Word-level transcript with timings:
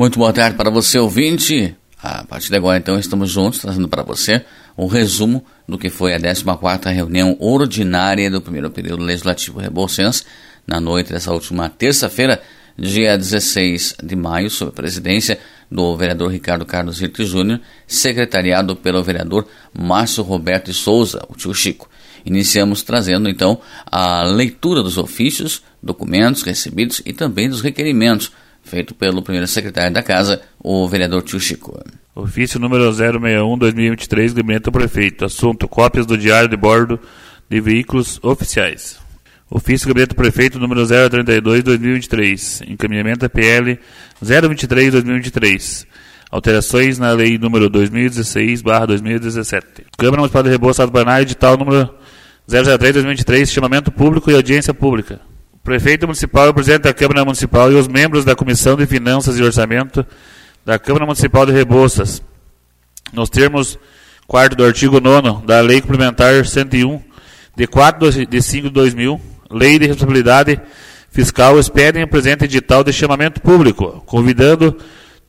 Muito 0.00 0.18
boa 0.18 0.32
tarde 0.32 0.56
para 0.56 0.70
você, 0.70 0.98
ouvinte. 0.98 1.76
A 2.02 2.24
partir 2.24 2.48
de 2.48 2.56
agora, 2.56 2.78
então, 2.78 2.98
estamos 2.98 3.30
juntos, 3.30 3.58
trazendo 3.58 3.86
para 3.86 4.02
você 4.02 4.42
um 4.74 4.86
resumo 4.86 5.44
do 5.68 5.76
que 5.76 5.90
foi 5.90 6.14
a 6.14 6.18
14ª 6.18 6.90
reunião 6.90 7.36
ordinária 7.38 8.30
do 8.30 8.40
primeiro 8.40 8.70
período 8.70 9.04
legislativo 9.04 9.60
rebouçense, 9.60 10.24
na 10.66 10.80
noite 10.80 11.12
dessa 11.12 11.30
última 11.34 11.68
terça-feira, 11.68 12.40
dia 12.78 13.14
16 13.14 13.96
de 14.02 14.16
maio, 14.16 14.48
sob 14.48 14.70
a 14.70 14.74
presidência 14.74 15.38
do 15.70 15.94
vereador 15.94 16.32
Ricardo 16.32 16.64
Carlos 16.64 17.02
Hirte 17.02 17.26
Júnior, 17.26 17.60
secretariado 17.86 18.74
pelo 18.76 19.04
vereador 19.04 19.46
Márcio 19.78 20.24
Roberto 20.24 20.70
de 20.70 20.72
Souza, 20.72 21.26
o 21.28 21.34
tio 21.34 21.52
Chico. 21.52 21.90
Iniciamos 22.24 22.82
trazendo, 22.82 23.28
então, 23.28 23.60
a 23.84 24.22
leitura 24.22 24.82
dos 24.82 24.96
ofícios, 24.96 25.62
documentos 25.82 26.42
recebidos 26.42 27.02
e 27.04 27.12
também 27.12 27.50
dos 27.50 27.60
requerimentos 27.60 28.32
feito 28.70 28.94
pelo 28.94 29.22
primeiro 29.22 29.46
secretário 29.46 29.92
da 29.92 30.02
Casa, 30.02 30.40
o 30.58 30.88
vereador 30.88 31.22
Tio 31.22 31.40
Chico. 31.40 31.82
Ofício 32.14 32.60
número 32.60 32.90
061-2023, 32.90 34.32
gabinete 34.34 34.64
do 34.64 34.72
prefeito. 34.72 35.24
Assunto: 35.24 35.66
cópias 35.68 36.06
do 36.06 36.16
diário 36.16 36.48
de 36.48 36.56
bordo 36.56 36.98
de 37.48 37.60
veículos 37.60 38.20
oficiais. 38.22 38.98
Ofício 39.50 39.88
Gabinete 39.88 40.10
do 40.10 40.14
Prefeito 40.14 40.60
número 40.60 40.82
032-2023. 40.82 42.70
Encaminhamento 42.70 43.18
da 43.18 43.28
PL 43.28 43.80
023-2023. 44.22 45.86
Alterações 46.30 47.00
na 47.00 47.10
Lei 47.10 47.36
número 47.36 47.68
2016-2017. 47.68 49.62
Câmara 49.98 50.18
Municipal 50.18 50.44
de 50.44 50.50
Rebouça, 50.50 50.84
Estado 50.84 50.90
do 50.90 50.92
Paraná, 50.92 51.20
edital 51.20 51.56
número 51.56 51.92
003-2023, 52.48 53.46
chamamento 53.48 53.90
público 53.90 54.30
e 54.30 54.36
audiência 54.36 54.72
pública. 54.72 55.20
Prefeito 55.62 56.06
municipal, 56.06 56.48
o 56.48 56.54
presidente 56.54 56.82
da 56.82 56.94
Câmara 56.94 57.22
Municipal 57.22 57.70
e 57.70 57.74
os 57.74 57.86
membros 57.86 58.24
da 58.24 58.34
Comissão 58.34 58.76
de 58.76 58.86
Finanças 58.86 59.38
e 59.38 59.42
Orçamento 59.42 60.06
da 60.64 60.78
Câmara 60.78 61.04
Municipal 61.04 61.44
de 61.44 61.52
Rebouças, 61.52 62.22
nos 63.12 63.28
termos 63.28 63.78
4 64.26 64.56
do 64.56 64.64
artigo 64.64 65.00
9 65.00 65.46
da 65.46 65.60
Lei 65.60 65.82
Complementar 65.82 66.46
101, 66.46 67.02
de 67.54 67.66
4 67.66 68.26
de 68.26 68.42
5 68.42 68.68
de 68.68 68.72
2000, 68.72 69.20
Lei 69.50 69.78
de 69.78 69.86
Responsabilidade 69.86 70.58
Fiscal, 71.10 71.58
expedem 71.58 72.04
o 72.04 72.08
presente 72.08 72.44
edital 72.44 72.82
de 72.82 72.92
chamamento 72.92 73.42
público, 73.42 74.02
convidando 74.06 74.74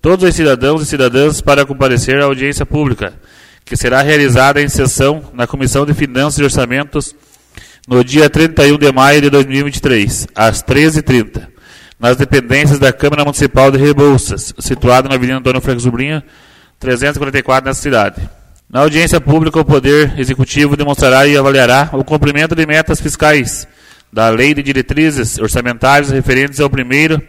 todos 0.02 0.28
os 0.28 0.34
cidadãos 0.34 0.82
e 0.82 0.86
cidadãs 0.86 1.42
para 1.42 1.66
comparecer 1.66 2.22
à 2.22 2.24
audiência 2.24 2.66
pública, 2.66 3.14
que 3.66 3.76
será 3.76 4.02
realizada 4.02 4.62
em 4.62 4.70
sessão 4.70 5.24
na 5.34 5.46
Comissão 5.46 5.86
de 5.86 5.94
Finanças 5.94 6.40
e 6.40 6.44
Orçamentos 6.44 7.14
no 7.92 8.06
dia 8.06 8.30
31 8.30 8.78
de 8.78 8.90
maio 8.90 9.22
de 9.22 9.30
2023, 9.30 10.30
às 10.34 10.64
13h30, 10.64 11.50
nas 12.00 12.16
dependências 12.16 12.80
da 12.80 12.94
Câmara 12.94 13.26
Municipal 13.26 13.70
de 13.70 13.78
Rebouças, 13.78 14.54
situada 14.60 15.10
na 15.10 15.16
Avenida 15.16 15.38
Antônio 15.38 15.60
Franco 15.60 15.82
Sobrinho, 15.82 16.24
344, 16.80 17.66
nessa 17.66 17.82
cidade. 17.82 18.30
Na 18.70 18.80
audiência 18.80 19.20
pública, 19.20 19.60
o 19.60 19.66
Poder 19.66 20.18
Executivo 20.18 20.78
demonstrará 20.78 21.28
e 21.28 21.36
avaliará 21.36 21.90
o 21.92 22.02
cumprimento 22.02 22.56
de 22.56 22.66
metas 22.66 23.02
fiscais 23.02 23.68
da 24.12 24.30
Lei 24.30 24.54
de 24.54 24.64
Diretrizes 24.64 25.38
Orçamentárias 25.38 26.12
referentes 26.12 26.62
ao 26.62 26.70
primeiro 26.70 27.22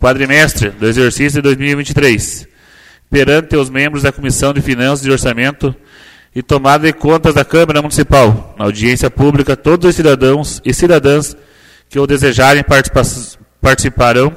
quadrimestre 0.00 0.70
do 0.70 0.86
exercício 0.86 1.42
de 1.42 1.42
2023, 1.42 2.48
perante 3.10 3.56
os 3.56 3.68
membros 3.68 4.04
da 4.04 4.10
Comissão 4.10 4.54
de 4.54 4.62
Finanças 4.62 5.04
e 5.04 5.10
Orçamento 5.10 5.76
e 6.38 6.42
tomada 6.42 6.86
de 6.86 6.92
contas 6.92 7.34
da 7.34 7.44
Câmara 7.44 7.82
Municipal. 7.82 8.54
Na 8.56 8.66
audiência 8.66 9.10
pública, 9.10 9.56
todos 9.56 9.88
os 9.88 9.96
cidadãos 9.96 10.62
e 10.64 10.72
cidadãs 10.72 11.36
que 11.88 11.98
o 11.98 12.06
desejarem 12.06 12.64
participarão 13.60 14.32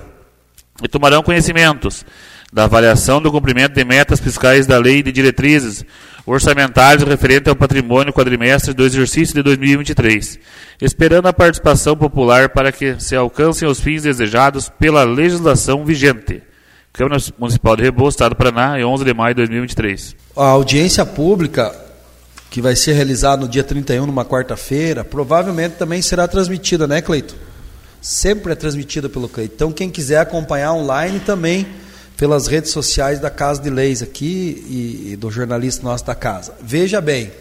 e 0.83 0.87
tomarão 0.87 1.21
conhecimentos 1.21 2.03
da 2.51 2.63
avaliação 2.63 3.21
do 3.21 3.31
cumprimento 3.31 3.75
de 3.75 3.85
metas 3.85 4.19
fiscais 4.19 4.65
da 4.65 4.79
Lei 4.79 5.03
de 5.03 5.11
Diretrizes 5.11 5.85
Orçamentárias 6.25 7.07
referente 7.07 7.49
ao 7.49 7.55
patrimônio 7.55 8.11
quadrimestre 8.11 8.73
do 8.73 8.83
exercício 8.83 9.35
de 9.35 9.43
2023, 9.43 10.39
esperando 10.81 11.27
a 11.27 11.33
participação 11.33 11.95
popular 11.95 12.49
para 12.49 12.71
que 12.71 12.99
se 12.99 13.15
alcancem 13.15 13.67
os 13.67 13.79
fins 13.79 14.01
desejados 14.01 14.69
pela 14.69 15.03
legislação 15.03 15.85
vigente. 15.85 16.41
Câmara 16.91 17.21
Municipal 17.37 17.75
de 17.75 17.83
Rebouças, 17.83 18.15
Estado 18.15 18.31
do 18.31 18.37
Paraná, 18.37 18.75
11 18.75 19.05
de 19.05 19.13
maio 19.13 19.35
de 19.35 19.41
2023. 19.41 20.15
A 20.35 20.45
audiência 20.45 21.05
pública 21.05 21.80
que 22.51 22.61
vai 22.61 22.75
ser 22.75 22.91
realizado 22.91 23.43
no 23.43 23.47
dia 23.47 23.63
31, 23.63 24.05
numa 24.05 24.25
quarta-feira, 24.25 25.05
provavelmente 25.05 25.75
também 25.77 26.01
será 26.01 26.27
transmitida, 26.27 26.85
né, 26.85 27.01
Cleito? 27.01 27.33
Sempre 28.01 28.51
é 28.51 28.55
transmitida 28.55 29.07
pelo 29.07 29.29
Cleito. 29.29 29.53
Então, 29.55 29.71
quem 29.71 29.89
quiser 29.89 30.17
acompanhar 30.17 30.73
online 30.73 31.21
também 31.21 31.65
pelas 32.17 32.47
redes 32.47 32.69
sociais 32.71 33.19
da 33.21 33.29
Casa 33.29 33.61
de 33.61 33.69
Leis 33.69 34.03
aqui 34.03 34.65
e, 34.69 35.13
e 35.13 35.15
do 35.15 35.31
jornalista 35.31 35.81
nosso 35.81 36.05
da 36.05 36.13
casa. 36.13 36.53
Veja 36.61 36.99
bem, 36.99 37.31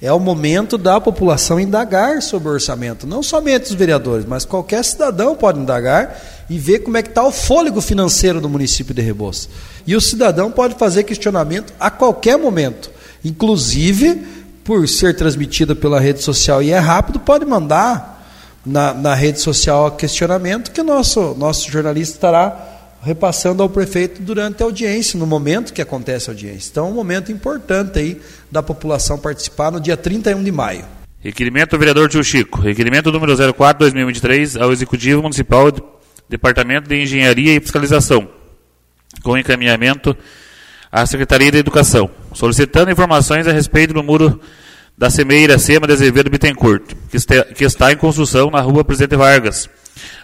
é 0.00 0.12
o 0.12 0.20
momento 0.20 0.78
da 0.78 1.00
população 1.00 1.58
indagar 1.58 2.22
sobre 2.22 2.48
o 2.48 2.52
orçamento, 2.52 3.08
não 3.08 3.24
somente 3.24 3.70
os 3.70 3.74
vereadores, 3.74 4.24
mas 4.24 4.44
qualquer 4.44 4.84
cidadão 4.84 5.34
pode 5.34 5.58
indagar 5.58 6.16
e 6.48 6.56
ver 6.58 6.78
como 6.78 6.96
é 6.96 7.02
que 7.02 7.08
está 7.08 7.24
o 7.24 7.32
fôlego 7.32 7.80
financeiro 7.80 8.40
do 8.40 8.48
município 8.48 8.94
de 8.94 9.02
Rebouças. 9.02 9.48
E 9.84 9.96
o 9.96 10.00
cidadão 10.00 10.48
pode 10.48 10.76
fazer 10.76 11.02
questionamento 11.02 11.72
a 11.80 11.90
qualquer 11.90 12.38
momento, 12.38 12.88
inclusive 13.24 14.43
por 14.64 14.88
ser 14.88 15.14
transmitida 15.14 15.76
pela 15.76 16.00
rede 16.00 16.22
social 16.22 16.62
e 16.62 16.72
é 16.72 16.78
rápido, 16.78 17.20
pode 17.20 17.44
mandar 17.44 18.26
na, 18.64 18.94
na 18.94 19.14
rede 19.14 19.40
social 19.40 19.90
questionamento 19.92 20.72
que 20.72 20.82
nosso, 20.82 21.34
nosso 21.34 21.70
jornalista 21.70 22.16
estará 22.16 22.70
repassando 23.02 23.62
ao 23.62 23.68
prefeito 23.68 24.22
durante 24.22 24.62
a 24.62 24.66
audiência, 24.66 25.18
no 25.18 25.26
momento 25.26 25.74
que 25.74 25.82
acontece 25.82 26.30
a 26.30 26.32
audiência. 26.32 26.70
Então, 26.70 26.86
é 26.86 26.90
um 26.90 26.94
momento 26.94 27.30
importante 27.30 27.98
aí 27.98 28.20
da 28.50 28.62
população 28.62 29.18
participar 29.18 29.70
no 29.70 29.78
dia 29.78 29.96
31 29.96 30.42
de 30.42 30.50
maio. 30.50 30.84
Requerimento 31.20 31.72
do 31.72 31.78
vereador 31.78 32.08
Tio 32.08 32.24
Chico. 32.24 32.60
Requerimento 32.60 33.12
número 33.12 33.34
04-2023 33.34 34.60
ao 34.60 34.72
Executivo 34.72 35.22
Municipal, 35.22 35.70
Departamento 36.28 36.88
de 36.88 37.02
Engenharia 37.02 37.54
e 37.54 37.60
Fiscalização, 37.60 38.26
com 39.22 39.36
encaminhamento 39.36 40.16
à 40.90 41.04
Secretaria 41.04 41.50
de 41.50 41.58
Educação, 41.58 42.10
solicitando 42.34 42.90
informações 42.90 43.46
a 43.46 43.52
respeito 43.52 43.94
do 43.94 44.02
muro 44.02 44.40
da 44.96 45.10
Semeira 45.10 45.58
Sema 45.58 45.86
de 45.86 45.92
Azevedo 45.92 46.30
Bittencourt, 46.30 46.82
que, 47.10 47.18
que 47.54 47.64
está 47.64 47.92
em 47.92 47.96
construção 47.96 48.50
na 48.50 48.60
rua 48.60 48.84
Presidente 48.84 49.16
Vargas. 49.16 49.68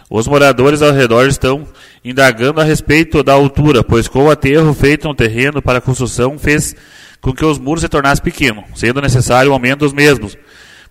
Os 0.09 0.27
moradores 0.27 0.81
ao 0.81 0.91
redor 0.91 1.25
estão 1.27 1.65
indagando 2.03 2.59
a 2.59 2.63
respeito 2.63 3.23
da 3.23 3.33
altura, 3.33 3.83
pois 3.83 4.07
com 4.07 4.25
o 4.25 4.31
aterro 4.31 4.73
feito 4.73 5.07
no 5.07 5.15
terreno 5.15 5.61
para 5.61 5.79
construção 5.79 6.37
fez 6.37 6.75
com 7.21 7.33
que 7.33 7.45
os 7.45 7.57
muros 7.59 7.81
se 7.81 7.89
tornassem 7.89 8.23
pequenos, 8.23 8.65
sendo 8.75 9.01
necessário 9.01 9.51
o 9.51 9.53
aumento 9.53 9.79
dos 9.79 9.93
mesmos, 9.93 10.37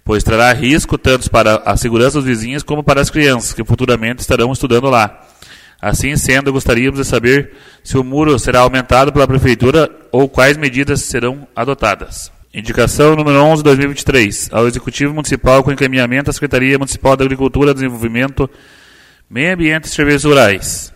pois 0.05 0.25
trará 0.25 0.53
risco 0.53 0.97
tanto 0.97 1.31
para 1.31 1.57
a 1.67 1.77
segurança 1.77 2.19
dos 2.19 2.25
vizinhos 2.25 2.63
como 2.63 2.83
para 2.83 3.01
as 3.01 3.11
crianças, 3.11 3.53
que 3.53 3.65
futuramente 3.65 4.23
estarão 4.23 4.53
estudando 4.53 4.89
lá. 4.89 5.27
Assim 5.81 6.15
sendo, 6.17 6.53
gostaríamos 6.53 7.01
de 7.01 7.07
saber 7.07 7.53
se 7.83 7.97
o 7.97 8.05
muro 8.05 8.39
será 8.39 8.61
aumentado 8.61 9.13
pela 9.13 9.27
Prefeitura 9.27 9.91
ou 10.13 10.29
quais 10.29 10.57
medidas 10.57 11.01
serão 11.03 11.49
adotadas. 11.57 12.31
Indicação 12.53 13.15
número 13.15 13.41
11 13.43 13.63
2023 13.63 14.51
ao 14.53 14.67
Executivo 14.67 15.15
Municipal 15.15 15.63
com 15.63 15.73
encaminhamento 15.73 16.29
à 16.29 16.33
Secretaria 16.33 16.77
Municipal 16.77 17.17
da 17.17 17.25
Agricultura, 17.25 17.73
Desenvolvimento, 17.73 18.51
Meio 19.31 19.55
Ambiente 19.55 19.85
e 19.85 19.89
Serviços 19.89 20.25
Rurais, 20.25 20.93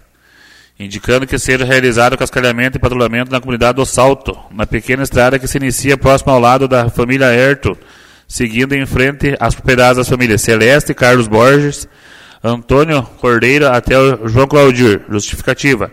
indicando 0.78 1.26
que 1.26 1.38
seja 1.38 1.64
realizado 1.64 2.14
o 2.14 2.18
cascalhamento 2.18 2.76
e 2.76 2.80
patrulhamento 2.80 3.30
na 3.30 3.40
comunidade 3.40 3.76
do 3.76 3.86
Salto, 3.86 4.36
na 4.50 4.66
pequena 4.66 5.04
estrada 5.04 5.38
que 5.38 5.46
se 5.46 5.56
inicia 5.56 5.96
próximo 5.96 6.32
ao 6.32 6.40
lado 6.40 6.66
da 6.66 6.90
família 6.90 7.26
Herto, 7.26 7.78
seguindo 8.26 8.74
em 8.74 8.84
frente 8.84 9.36
às 9.38 9.54
propriedades 9.54 9.98
das 9.98 10.08
famílias 10.08 10.42
Celeste 10.42 10.90
e 10.90 10.94
Carlos 10.94 11.28
Borges, 11.28 11.88
Antônio 12.44 13.03
Cordeiro 13.19 13.66
até 13.69 13.99
o 13.99 14.28
João 14.28 14.47
Claudir. 14.47 15.00
Justificativa. 15.09 15.91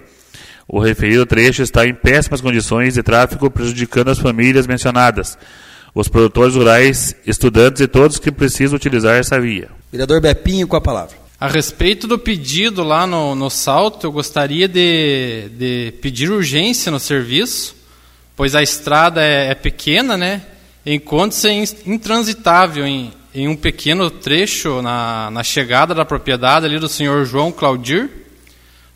O 0.68 0.80
referido 0.80 1.26
trecho 1.26 1.64
está 1.64 1.88
em 1.88 1.94
péssimas 1.94 2.42
condições 2.42 2.96
de 2.96 3.03
tráfego, 3.03 3.50
prejudicando 3.50 4.09
as 4.09 4.20
famílias 4.20 4.68
mencionadas, 4.68 5.38
os 5.96 6.09
produtores 6.09 6.56
rurais, 6.56 7.16
estudantes 7.26 7.82
e 7.82 7.88
todos 7.88 8.20
que 8.20 8.32
precisam 8.32 8.76
utilizar 8.76 9.16
essa 9.16 9.40
via. 9.40 9.70
Vereador 9.90 10.20
Bepinho, 10.20 10.68
com 10.68 10.76
a 10.76 10.82
palavra. 10.82 11.16
A 11.40 11.48
respeito 11.48 12.06
do 12.06 12.20
pedido 12.20 12.84
lá 12.84 13.08
no, 13.08 13.34
no 13.34 13.50
Salto, 13.50 14.06
eu 14.06 14.12
gostaria 14.12 14.68
de, 14.68 15.50
de 15.58 15.94
pedir 16.02 16.30
urgência 16.30 16.92
no 16.92 17.00
serviço, 17.00 17.76
pois 18.36 18.56
a 18.56 18.62
estrada 18.62 19.22
é, 19.24 19.52
é 19.52 19.56
pequena, 19.56 20.18
né? 20.18 20.42
Enquanto-se 20.86 21.50
intransitável 21.86 22.86
em, 22.86 23.12
em 23.34 23.48
um 23.48 23.56
pequeno 23.56 24.10
trecho 24.10 24.82
na, 24.82 25.32
na 25.32 25.44
chegada 25.44 25.96
da 25.96 26.04
propriedade 26.04 26.66
ali 26.66 26.78
do 26.80 26.90
senhor 26.90 27.26
João 27.26 27.52
Claudir. 27.52 28.10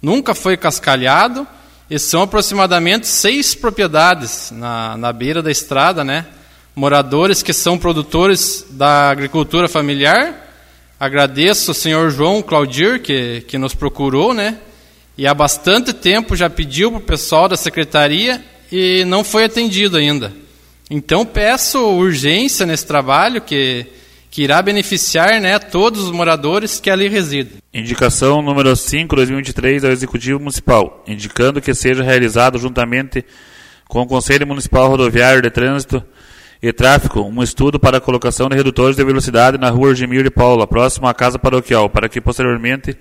Nunca 0.02 0.36
foi 0.36 0.58
cascalhado 0.58 1.48
e 1.90 1.98
são 1.98 2.24
aproximadamente 2.24 3.08
seis 3.08 3.56
propriedades 3.56 4.52
na, 4.52 4.98
na 4.98 5.14
beira 5.14 5.42
da 5.42 5.50
estrada, 5.50 6.04
né? 6.04 6.26
Moradores 6.76 7.42
que 7.42 7.54
são 7.54 7.78
produtores 7.78 8.66
da 8.72 9.10
agricultura 9.10 9.70
familiar. 9.70 10.46
Agradeço 11.00 11.72
o 11.72 11.76
senhor 11.76 12.10
João 12.12 12.42
Claudir 12.42 13.02
que, 13.02 13.42
que 13.48 13.58
nos 13.58 13.74
procurou, 13.74 14.34
né? 14.34 14.58
E 15.18 15.26
há 15.26 15.34
bastante 15.34 15.94
tempo 15.94 16.36
já 16.36 16.50
pediu 16.50 16.92
para 16.92 17.00
o 17.00 17.04
pessoal 17.04 17.48
da 17.48 17.56
secretaria 17.56 18.44
e 18.70 19.06
não 19.06 19.24
foi 19.24 19.46
atendido 19.46 19.96
ainda. 19.96 20.34
Então 20.90 21.26
peço 21.26 21.80
urgência 21.80 22.66
nesse 22.66 22.86
trabalho 22.86 23.42
que, 23.42 23.86
que 24.36 24.44
irá 24.44 24.62
beneficiar 24.62 25.40
né, 25.40 25.58
todos 25.58 26.04
os 26.04 26.12
moradores 26.12 26.78
que 26.78 26.90
ali 26.90 27.08
residem. 27.08 27.54
Indicação 27.74 28.42
número 28.42 28.76
5, 28.76 29.16
2023 29.16 29.86
ao 29.86 29.92
Executivo 29.92 30.42
Municipal, 30.42 31.02
indicando 31.08 31.62
que 31.62 31.74
seja 31.74 32.04
realizado 32.04 32.58
juntamente 32.58 33.24
com 33.88 34.02
o 34.02 34.06
Conselho 34.06 34.46
Municipal 34.46 34.90
Rodoviário 34.90 35.42
de 35.42 35.50
Trânsito 35.50 36.04
e 36.62 36.74
Tráfego 36.74 37.22
um 37.22 37.42
estudo 37.42 37.80
para 37.80 38.00
a 38.00 38.02
colocação 38.02 38.50
de 38.50 38.58
redutores 38.58 38.98
de 38.98 39.06
velocidade 39.06 39.58
na 39.58 39.70
rua 39.70 39.92
Argemir 39.92 40.22
de 40.22 40.30
Paula, 40.30 40.68
próximo 40.68 41.08
à 41.08 41.14
Casa 41.14 41.40
Paroquial, 41.40 41.90
para 41.90 42.10
que 42.10 42.20
posteriormente 42.20 42.94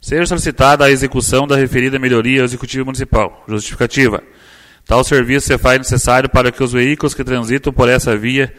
seja 0.00 0.24
solicitada 0.24 0.84
a 0.84 0.90
execução 0.90 1.48
da 1.48 1.56
referida 1.56 1.98
melhoria 1.98 2.42
ao 2.42 2.44
Executivo 2.44 2.84
Municipal. 2.84 3.42
Justificativa. 3.48 4.22
Tal 4.86 5.02
serviço 5.02 5.46
se 5.46 5.56
faz 5.56 5.78
necessário 5.78 6.28
para 6.28 6.52
que 6.52 6.62
os 6.62 6.72
veículos 6.72 7.14
que 7.14 7.24
transitam 7.24 7.72
por 7.72 7.88
essa 7.88 8.16
via 8.16 8.52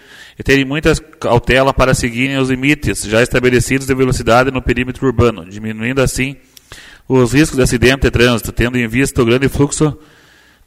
tenham 0.44 0.68
muita 0.68 0.96
cautela 1.20 1.74
para 1.74 1.94
seguirem 1.94 2.38
os 2.38 2.50
limites 2.50 3.04
já 3.04 3.22
estabelecidos 3.22 3.86
de 3.86 3.94
velocidade 3.94 4.52
no 4.52 4.62
perímetro 4.62 5.06
urbano, 5.06 5.46
diminuindo 5.46 6.02
assim 6.02 6.36
os 7.08 7.34
riscos 7.34 7.58
de 7.58 7.64
acidente 7.64 8.02
de 8.02 8.12
trânsito, 8.12 8.52
tendo 8.52 8.78
em 8.78 8.88
vista 8.88 9.22
o 9.22 9.26
grande 9.26 9.48
fluxo 9.48 9.96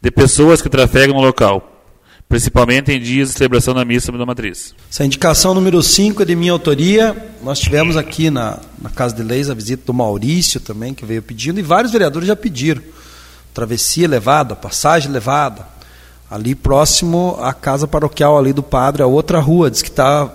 de 0.01 0.11
pessoas 0.13 0.63
que 0.63 0.69
trafegam 0.69 1.17
no 1.17 1.21
local, 1.21 1.85
principalmente 2.29 2.93
em 2.93 3.01
dias 3.01 3.31
de 3.31 3.35
celebração 3.35 3.75
da 3.75 3.85
missa 3.85 4.13
da 4.13 4.25
matriz. 4.25 4.73
Essa 4.89 5.05
indicação 5.05 5.53
número 5.53 5.83
5 5.83 6.23
é 6.23 6.25
de 6.25 6.37
minha 6.37 6.53
autoria. 6.53 7.17
Nós 7.43 7.59
tivemos 7.59 7.97
aqui 7.97 8.31
na, 8.31 8.61
na 8.81 8.91
Casa 8.91 9.17
de 9.17 9.25
Leis 9.25 9.51
a 9.51 9.55
visita 9.55 9.83
do 9.85 9.93
Maurício 9.93 10.61
também, 10.61 10.95
que 10.95 11.05
veio 11.05 11.21
pedindo, 11.21 11.59
e 11.59 11.63
vários 11.63 11.91
vereadores 11.91 12.29
já 12.29 12.37
pediram 12.37 12.81
travessia 13.59 14.05
elevada, 14.05 14.55
passagem 14.55 15.11
elevada, 15.11 15.67
ali 16.31 16.55
próximo 16.55 17.37
à 17.41 17.53
casa 17.53 17.89
paroquial 17.89 18.39
ali 18.39 18.53
do 18.53 18.63
padre, 18.63 19.03
a 19.03 19.07
outra 19.07 19.41
rua, 19.41 19.69
diz 19.69 19.83
que 19.83 19.89
está 19.89 20.31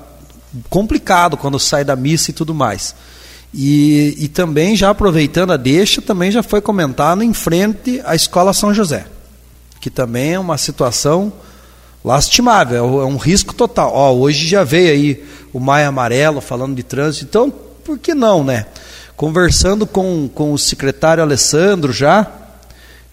complicado 0.69 1.37
quando 1.37 1.57
sai 1.57 1.85
da 1.85 1.95
missa 1.95 2.31
e 2.31 2.33
tudo 2.33 2.53
mais. 2.53 2.93
E, 3.53 4.13
e 4.17 4.27
também, 4.27 4.75
já 4.75 4.89
aproveitando 4.89 5.53
a 5.53 5.57
deixa, 5.57 6.01
também 6.01 6.31
já 6.31 6.43
foi 6.43 6.59
comentado 6.59 7.23
em 7.23 7.33
frente 7.33 8.01
à 8.03 8.13
Escola 8.13 8.51
São 8.51 8.73
José, 8.73 9.05
que 9.79 9.89
também 9.89 10.33
é 10.33 10.39
uma 10.39 10.57
situação 10.57 11.31
lastimável, 12.03 13.01
é 13.01 13.05
um 13.05 13.15
risco 13.15 13.53
total. 13.53 13.89
Ó, 13.93 14.11
hoje 14.11 14.49
já 14.49 14.65
veio 14.65 14.91
aí 14.91 15.23
o 15.53 15.61
Maia 15.61 15.87
Amarelo 15.87 16.41
falando 16.41 16.75
de 16.75 16.83
trânsito, 16.83 17.23
então 17.23 17.49
por 17.85 17.97
que 17.97 18.13
não, 18.13 18.43
né? 18.43 18.65
Conversando 19.15 19.87
com, 19.87 20.27
com 20.27 20.51
o 20.51 20.57
secretário 20.57 21.23
Alessandro 21.23 21.93
já, 21.93 22.29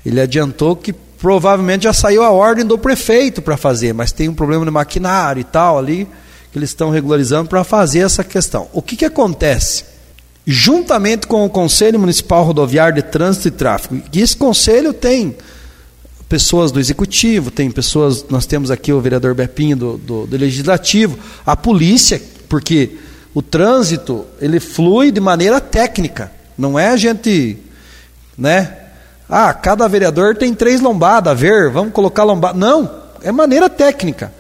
ele 0.04 0.20
adiantou 0.20 0.74
que 0.76 0.92
provavelmente 0.92 1.84
já 1.84 1.92
saiu 1.92 2.22
a 2.22 2.30
ordem 2.30 2.64
do 2.64 2.78
prefeito 2.78 3.42
para 3.42 3.56
fazer, 3.56 3.92
mas 3.92 4.10
tem 4.10 4.28
um 4.28 4.34
problema 4.34 4.64
de 4.64 4.70
maquinário 4.70 5.40
e 5.40 5.44
tal 5.44 5.78
ali, 5.78 6.08
que 6.50 6.58
eles 6.58 6.70
estão 6.70 6.90
regularizando 6.90 7.48
para 7.48 7.62
fazer 7.62 8.00
essa 8.00 8.24
questão. 8.24 8.68
O 8.72 8.80
que, 8.80 8.96
que 8.96 9.04
acontece? 9.04 9.84
Juntamente 10.46 11.26
com 11.26 11.44
o 11.44 11.50
Conselho 11.50 12.00
Municipal 12.00 12.42
Rodoviário 12.42 12.94
de 12.94 13.02
Trânsito 13.02 13.48
e 13.48 13.50
Tráfego, 13.50 14.02
e 14.12 14.20
esse 14.20 14.36
conselho 14.36 14.92
tem 14.92 15.36
pessoas 16.28 16.72
do 16.72 16.80
executivo, 16.80 17.50
tem 17.50 17.70
pessoas, 17.70 18.24
nós 18.30 18.46
temos 18.46 18.70
aqui 18.70 18.92
o 18.92 19.00
vereador 19.00 19.34
Bepinho 19.34 19.76
do, 19.76 19.98
do, 19.98 20.26
do 20.26 20.36
legislativo, 20.36 21.18
a 21.44 21.56
polícia, 21.56 22.22
porque 22.48 22.96
o 23.34 23.42
trânsito 23.42 24.24
ele 24.40 24.58
flui 24.58 25.10
de 25.10 25.20
maneira 25.20 25.60
técnica, 25.60 26.32
não 26.56 26.78
é 26.78 26.88
a 26.88 26.96
gente, 26.96 27.58
né, 28.38 28.79
ah, 29.30 29.54
cada 29.54 29.86
vereador 29.86 30.36
tem 30.36 30.52
três 30.52 30.80
lombadas, 30.80 31.30
a 31.30 31.34
ver, 31.34 31.70
vamos 31.70 31.92
colocar 31.92 32.24
lombada. 32.24 32.58
Não, 32.58 32.90
é 33.22 33.30
maneira 33.30 33.70
técnica. 33.70 34.32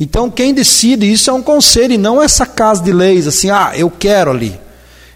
Então 0.00 0.30
quem 0.30 0.54
decide 0.54 1.10
isso 1.10 1.28
é 1.28 1.32
um 1.32 1.42
conselho 1.42 1.92
e 1.92 1.98
não 1.98 2.22
essa 2.22 2.46
casa 2.46 2.82
de 2.82 2.92
leis, 2.92 3.26
assim, 3.26 3.50
ah, 3.50 3.72
eu 3.74 3.90
quero 3.90 4.30
ali. 4.30 4.58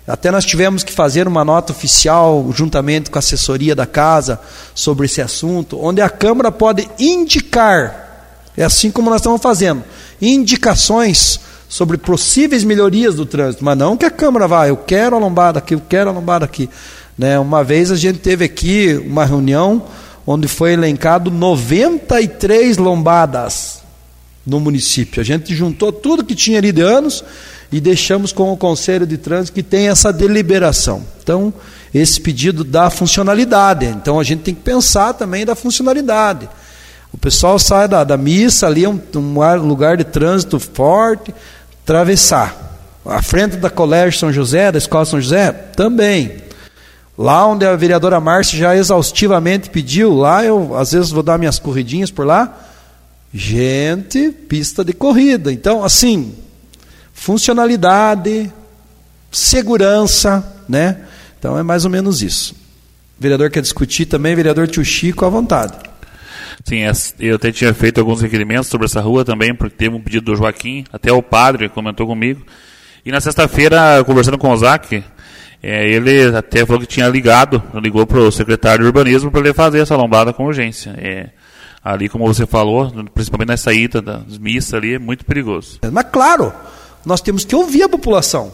Até 0.06 0.30
nós 0.32 0.44
tivemos 0.44 0.82
que 0.82 0.92
fazer 0.92 1.28
uma 1.28 1.44
nota 1.44 1.72
oficial, 1.72 2.50
juntamente 2.52 3.08
com 3.08 3.16
a 3.16 3.20
assessoria 3.20 3.74
da 3.74 3.86
casa, 3.86 4.38
sobre 4.74 5.06
esse 5.06 5.22
assunto, 5.22 5.78
onde 5.80 6.02
a 6.02 6.10
Câmara 6.10 6.50
pode 6.50 6.88
indicar, 6.98 8.34
é 8.56 8.64
assim 8.64 8.90
como 8.90 9.08
nós 9.08 9.20
estamos 9.20 9.40
fazendo, 9.40 9.84
indicações 10.20 11.40
sobre 11.68 11.96
possíveis 11.96 12.64
melhorias 12.64 13.14
do 13.14 13.24
trânsito, 13.24 13.64
mas 13.64 13.78
não 13.78 13.96
que 13.96 14.04
a 14.04 14.10
Câmara 14.10 14.46
vá, 14.48 14.68
eu 14.68 14.76
quero 14.76 15.16
a 15.16 15.18
lombada 15.18 15.60
aqui, 15.60 15.72
eu 15.72 15.82
quero 15.88 16.10
a 16.10 16.12
lombada 16.12 16.44
aqui. 16.44 16.68
Né? 17.16 17.38
Uma 17.38 17.62
vez 17.62 17.90
a 17.90 17.96
gente 17.96 18.18
teve 18.18 18.44
aqui 18.44 19.00
uma 19.06 19.24
reunião 19.24 19.84
onde 20.26 20.48
foi 20.48 20.72
elencado 20.72 21.30
93 21.30 22.76
lombadas 22.78 23.82
no 24.46 24.60
município. 24.60 25.20
A 25.20 25.24
gente 25.24 25.54
juntou 25.54 25.92
tudo 25.92 26.24
que 26.24 26.34
tinha 26.34 26.58
ali 26.58 26.72
de 26.72 26.82
anos 26.82 27.24
e 27.70 27.80
deixamos 27.80 28.32
com 28.32 28.52
o 28.52 28.56
Conselho 28.56 29.06
de 29.06 29.16
Trânsito 29.16 29.54
que 29.54 29.62
tem 29.62 29.88
essa 29.88 30.12
deliberação. 30.12 31.02
Então, 31.22 31.52
esse 31.94 32.20
pedido 32.20 32.64
dá 32.64 32.90
funcionalidade. 32.90 33.86
Então, 33.86 34.18
a 34.18 34.24
gente 34.24 34.42
tem 34.42 34.54
que 34.54 34.60
pensar 34.62 35.14
também 35.14 35.44
da 35.44 35.54
funcionalidade. 35.54 36.48
O 37.12 37.18
pessoal 37.18 37.58
sai 37.58 37.86
da, 37.86 38.04
da 38.04 38.16
missa, 38.16 38.66
ali 38.66 38.84
é 38.84 38.88
um, 38.88 39.00
um 39.14 39.66
lugar 39.66 39.96
de 39.96 40.04
trânsito 40.04 40.58
forte, 40.58 41.34
atravessar. 41.82 42.70
A 43.04 43.20
frente 43.20 43.56
da 43.56 43.68
Colégio 43.68 44.18
São 44.18 44.32
José, 44.32 44.70
da 44.72 44.78
Escola 44.78 45.04
São 45.04 45.20
José, 45.20 45.52
também. 45.52 46.36
Lá 47.16 47.46
onde 47.46 47.66
a 47.66 47.76
vereadora 47.76 48.20
Márcia 48.20 48.58
já 48.58 48.76
exaustivamente 48.76 49.68
pediu, 49.70 50.14
lá 50.14 50.44
eu 50.44 50.76
às 50.76 50.92
vezes 50.92 51.10
vou 51.10 51.22
dar 51.22 51.38
minhas 51.38 51.58
corridinhas 51.58 52.10
por 52.10 52.26
lá. 52.26 52.68
Gente, 53.32 54.30
pista 54.30 54.84
de 54.84 54.92
corrida. 54.92 55.52
Então, 55.52 55.84
assim, 55.84 56.34
funcionalidade, 57.12 58.52
segurança, 59.30 60.44
né? 60.68 61.02
Então 61.38 61.58
é 61.58 61.62
mais 61.62 61.84
ou 61.84 61.90
menos 61.90 62.22
isso. 62.22 62.54
O 63.18 63.22
vereador 63.22 63.50
quer 63.50 63.62
discutir 63.62 64.06
também, 64.06 64.34
vereador 64.34 64.66
Tio 64.66 64.84
Chico, 64.84 65.24
à 65.24 65.28
vontade. 65.28 65.74
Sim, 66.64 66.80
eu 67.18 67.36
até 67.36 67.50
tinha 67.50 67.72
feito 67.74 67.98
alguns 67.98 68.20
requerimentos 68.20 68.68
sobre 68.68 68.86
essa 68.86 69.00
rua 69.00 69.24
também, 69.24 69.54
porque 69.54 69.74
teve 69.76 69.94
um 69.94 70.00
pedido 70.00 70.26
do 70.26 70.36
Joaquim, 70.36 70.84
até 70.92 71.12
o 71.12 71.22
padre 71.22 71.68
comentou 71.68 72.06
comigo. 72.06 72.44
E 73.04 73.10
na 73.10 73.20
sexta-feira, 73.20 74.04
conversando 74.04 74.38
com 74.38 74.50
o 74.52 74.56
Zac, 74.56 75.02
é, 75.62 75.88
ele 75.88 76.36
até 76.36 76.66
falou 76.66 76.80
que 76.80 76.88
tinha 76.88 77.06
ligado, 77.08 77.62
ligou 77.74 78.04
para 78.04 78.18
o 78.18 78.32
secretário 78.32 78.80
de 78.80 78.86
urbanismo 78.86 79.30
para 79.30 79.40
ele 79.40 79.54
fazer 79.54 79.78
essa 79.78 79.94
lombada 79.94 80.32
com 80.32 80.44
urgência. 80.44 80.90
É, 80.98 81.28
ali, 81.84 82.08
como 82.08 82.26
você 82.26 82.44
falou, 82.44 82.90
principalmente 83.14 83.48
na 83.48 83.56
saída 83.56 84.02
das 84.02 84.38
missas 84.38 84.74
ali, 84.74 84.94
é 84.94 84.98
muito 84.98 85.24
perigoso. 85.24 85.78
Mas 85.92 86.06
claro, 86.10 86.52
nós 87.06 87.20
temos 87.20 87.44
que 87.44 87.54
ouvir 87.54 87.84
a 87.84 87.88
população. 87.88 88.52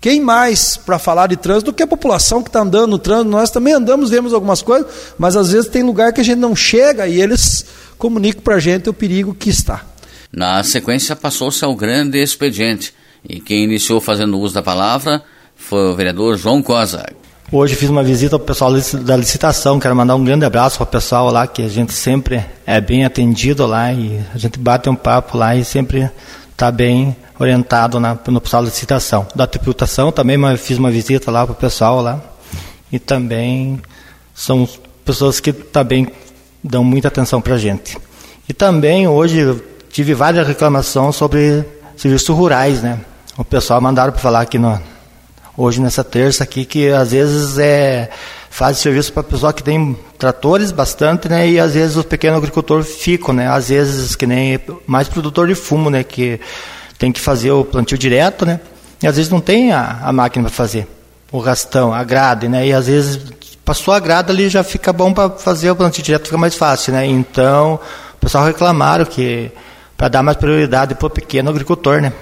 Quem 0.00 0.20
mais 0.20 0.76
para 0.76 0.98
falar 0.98 1.26
de 1.26 1.36
trânsito 1.36 1.70
do 1.70 1.74
que 1.74 1.82
a 1.82 1.86
população 1.86 2.42
que 2.42 2.48
está 2.48 2.60
andando 2.60 2.90
no 2.90 2.98
trânsito? 2.98 3.30
Nós 3.30 3.50
também 3.50 3.72
andamos, 3.72 4.10
vemos 4.10 4.32
algumas 4.32 4.62
coisas, 4.62 5.14
mas 5.18 5.36
às 5.36 5.50
vezes 5.50 5.70
tem 5.70 5.82
lugar 5.82 6.12
que 6.12 6.20
a 6.20 6.24
gente 6.24 6.38
não 6.38 6.54
chega 6.54 7.06
e 7.06 7.20
eles 7.20 7.66
comunicam 7.98 8.42
para 8.42 8.56
a 8.56 8.60
gente 8.60 8.88
o 8.88 8.94
perigo 8.94 9.34
que 9.34 9.50
está. 9.50 9.84
Na 10.32 10.62
sequência, 10.62 11.14
passou-se 11.14 11.64
ao 11.64 11.74
grande 11.74 12.18
expediente. 12.18 12.94
E 13.28 13.40
quem 13.40 13.64
iniciou 13.64 14.00
fazendo 14.00 14.38
uso 14.38 14.54
da 14.54 14.62
palavra 14.62 15.22
foi 15.62 15.90
o 15.90 15.94
vereador 15.94 16.36
João 16.36 16.62
Cosa. 16.62 17.04
Hoje 17.50 17.74
fiz 17.74 17.88
uma 17.88 18.02
visita 18.02 18.34
ao 18.34 18.40
pessoal 18.40 18.72
da 19.04 19.16
licitação, 19.16 19.78
quero 19.78 19.94
mandar 19.94 20.16
um 20.16 20.24
grande 20.24 20.44
abraço 20.44 20.78
para 20.78 20.84
o 20.84 20.86
pessoal 20.86 21.30
lá, 21.30 21.46
que 21.46 21.62
a 21.62 21.68
gente 21.68 21.92
sempre 21.92 22.44
é 22.66 22.80
bem 22.80 23.04
atendido 23.04 23.66
lá 23.66 23.92
e 23.92 24.20
a 24.34 24.38
gente 24.38 24.58
bate 24.58 24.88
um 24.88 24.94
papo 24.94 25.36
lá 25.36 25.54
e 25.54 25.64
sempre 25.64 26.10
está 26.50 26.70
bem 26.70 27.14
orientado 27.38 28.00
na, 28.00 28.18
no 28.26 28.40
pessoal 28.40 28.62
da 28.62 28.68
licitação. 28.68 29.26
Da 29.34 29.46
tributação 29.46 30.10
também 30.10 30.38
fiz 30.56 30.78
uma 30.78 30.90
visita 30.90 31.30
lá 31.30 31.44
para 31.44 31.52
o 31.52 31.56
pessoal 31.56 32.00
lá 32.00 32.20
e 32.90 32.98
também 32.98 33.80
são 34.34 34.68
pessoas 35.04 35.40
que 35.40 35.52
também 35.52 36.08
dão 36.64 36.82
muita 36.82 37.08
atenção 37.08 37.40
para 37.40 37.54
a 37.54 37.58
gente. 37.58 37.98
E 38.48 38.52
também 38.52 39.06
hoje 39.06 39.62
tive 39.90 40.14
várias 40.14 40.46
reclamações 40.46 41.16
sobre 41.16 41.64
serviços 41.96 42.34
rurais, 42.34 42.82
né? 42.82 42.98
O 43.36 43.44
pessoal 43.44 43.80
mandaram 43.80 44.12
para 44.12 44.20
falar 44.20 44.40
aqui 44.40 44.58
no, 44.58 44.78
hoje 45.56 45.80
nessa 45.80 46.02
terça 46.02 46.44
aqui, 46.44 46.64
que 46.64 46.88
às 46.88 47.12
vezes 47.12 47.58
é, 47.58 48.10
faz 48.50 48.78
serviço 48.78 49.12
para 49.12 49.22
pessoa 49.22 49.52
que 49.52 49.62
tem 49.62 49.96
tratores 50.18 50.72
bastante, 50.72 51.28
né? 51.28 51.48
E 51.48 51.58
às 51.58 51.74
vezes 51.74 51.96
o 51.96 52.04
pequeno 52.04 52.36
agricultor 52.36 52.82
fica, 52.82 53.32
né? 53.32 53.48
Às 53.48 53.68
vezes 53.68 54.14
que 54.16 54.26
nem 54.26 54.60
mais 54.86 55.08
produtor 55.08 55.46
de 55.48 55.54
fumo, 55.54 55.90
né? 55.90 56.02
Que 56.04 56.40
tem 56.98 57.12
que 57.12 57.20
fazer 57.20 57.50
o 57.50 57.64
plantio 57.64 57.98
direto, 57.98 58.46
né? 58.46 58.60
E 59.02 59.06
às 59.06 59.16
vezes 59.16 59.30
não 59.30 59.40
tem 59.40 59.72
a, 59.72 60.00
a 60.02 60.12
máquina 60.12 60.44
para 60.44 60.54
fazer 60.54 60.86
o 61.30 61.38
rastão, 61.38 61.92
a 61.92 62.04
grade, 62.04 62.48
né? 62.48 62.66
E 62.66 62.72
às 62.72 62.86
vezes 62.86 63.18
passou 63.64 63.94
a 63.94 64.00
grade 64.00 64.30
ali 64.30 64.48
já 64.48 64.62
fica 64.62 64.92
bom 64.92 65.12
para 65.12 65.30
fazer 65.30 65.70
o 65.70 65.76
plantio 65.76 66.02
direto, 66.02 66.26
fica 66.26 66.38
mais 66.38 66.54
fácil, 66.54 66.92
né? 66.92 67.06
Então, 67.06 67.80
o 68.14 68.18
pessoal 68.18 68.44
reclamaram 68.44 69.04
que 69.04 69.50
para 69.96 70.08
dar 70.08 70.22
mais 70.22 70.36
prioridade 70.36 70.94
para 70.94 71.06
o 71.06 71.10
pequeno 71.10 71.50
agricultor, 71.50 72.00
né? 72.00 72.12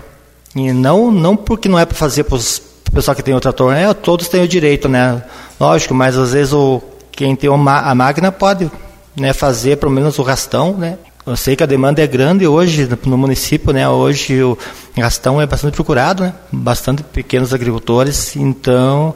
E 0.54 0.72
não, 0.72 1.10
não 1.10 1.36
porque 1.36 1.68
não 1.68 1.78
é 1.78 1.84
para 1.84 1.96
fazer 1.96 2.24
para 2.24 2.36
os 2.36 2.69
o 2.90 2.92
pessoal 2.92 3.14
que 3.14 3.22
tem 3.22 3.34
o 3.34 3.40
trator, 3.40 3.72
é, 3.72 3.92
todos 3.94 4.28
têm 4.28 4.42
o 4.42 4.48
direito, 4.48 4.88
né? 4.88 5.22
Lógico, 5.60 5.94
mas 5.94 6.18
às 6.18 6.32
vezes 6.32 6.52
o 6.52 6.82
quem 7.12 7.36
tem 7.36 7.48
uma, 7.48 7.80
a 7.80 7.94
máquina 7.94 8.32
pode 8.32 8.70
né, 9.16 9.32
fazer 9.32 9.76
pelo 9.76 9.92
menos 9.92 10.18
o 10.18 10.22
rastão, 10.22 10.76
né? 10.76 10.98
Eu 11.24 11.36
sei 11.36 11.54
que 11.54 11.62
a 11.62 11.66
demanda 11.66 12.02
é 12.02 12.06
grande 12.06 12.46
hoje 12.46 12.88
no 13.04 13.16
município, 13.16 13.72
né? 13.72 13.88
Hoje 13.88 14.42
o 14.42 14.58
rastão 14.96 15.40
é 15.40 15.46
bastante 15.46 15.74
procurado, 15.74 16.24
né? 16.24 16.34
Bastante 16.50 17.02
pequenos 17.02 17.54
agricultores, 17.54 18.34
então 18.34 19.14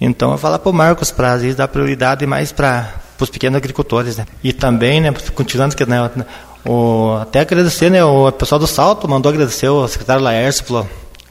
então 0.00 0.32
eu 0.32 0.38
falo 0.38 0.58
para 0.58 0.70
o 0.70 0.72
Marcos 0.72 1.10
para 1.10 1.32
às 1.32 1.40
vezes 1.40 1.56
dar 1.56 1.68
prioridade 1.68 2.24
mais 2.26 2.52
para 2.52 2.92
os 3.18 3.30
pequenos 3.30 3.56
agricultores, 3.56 4.16
né? 4.16 4.26
E 4.44 4.52
também, 4.52 5.00
né, 5.00 5.12
continuando 5.34 5.74
que 5.74 5.84
né, 5.86 6.10
o, 6.64 7.16
até 7.20 7.40
agradecer, 7.40 7.90
né, 7.90 8.04
o 8.04 8.30
pessoal 8.30 8.58
do 8.58 8.66
Salto 8.66 9.08
mandou 9.08 9.32
agradecer 9.32 9.68
o 9.68 9.88
secretário 9.88 10.22
Laércio, 10.22 10.86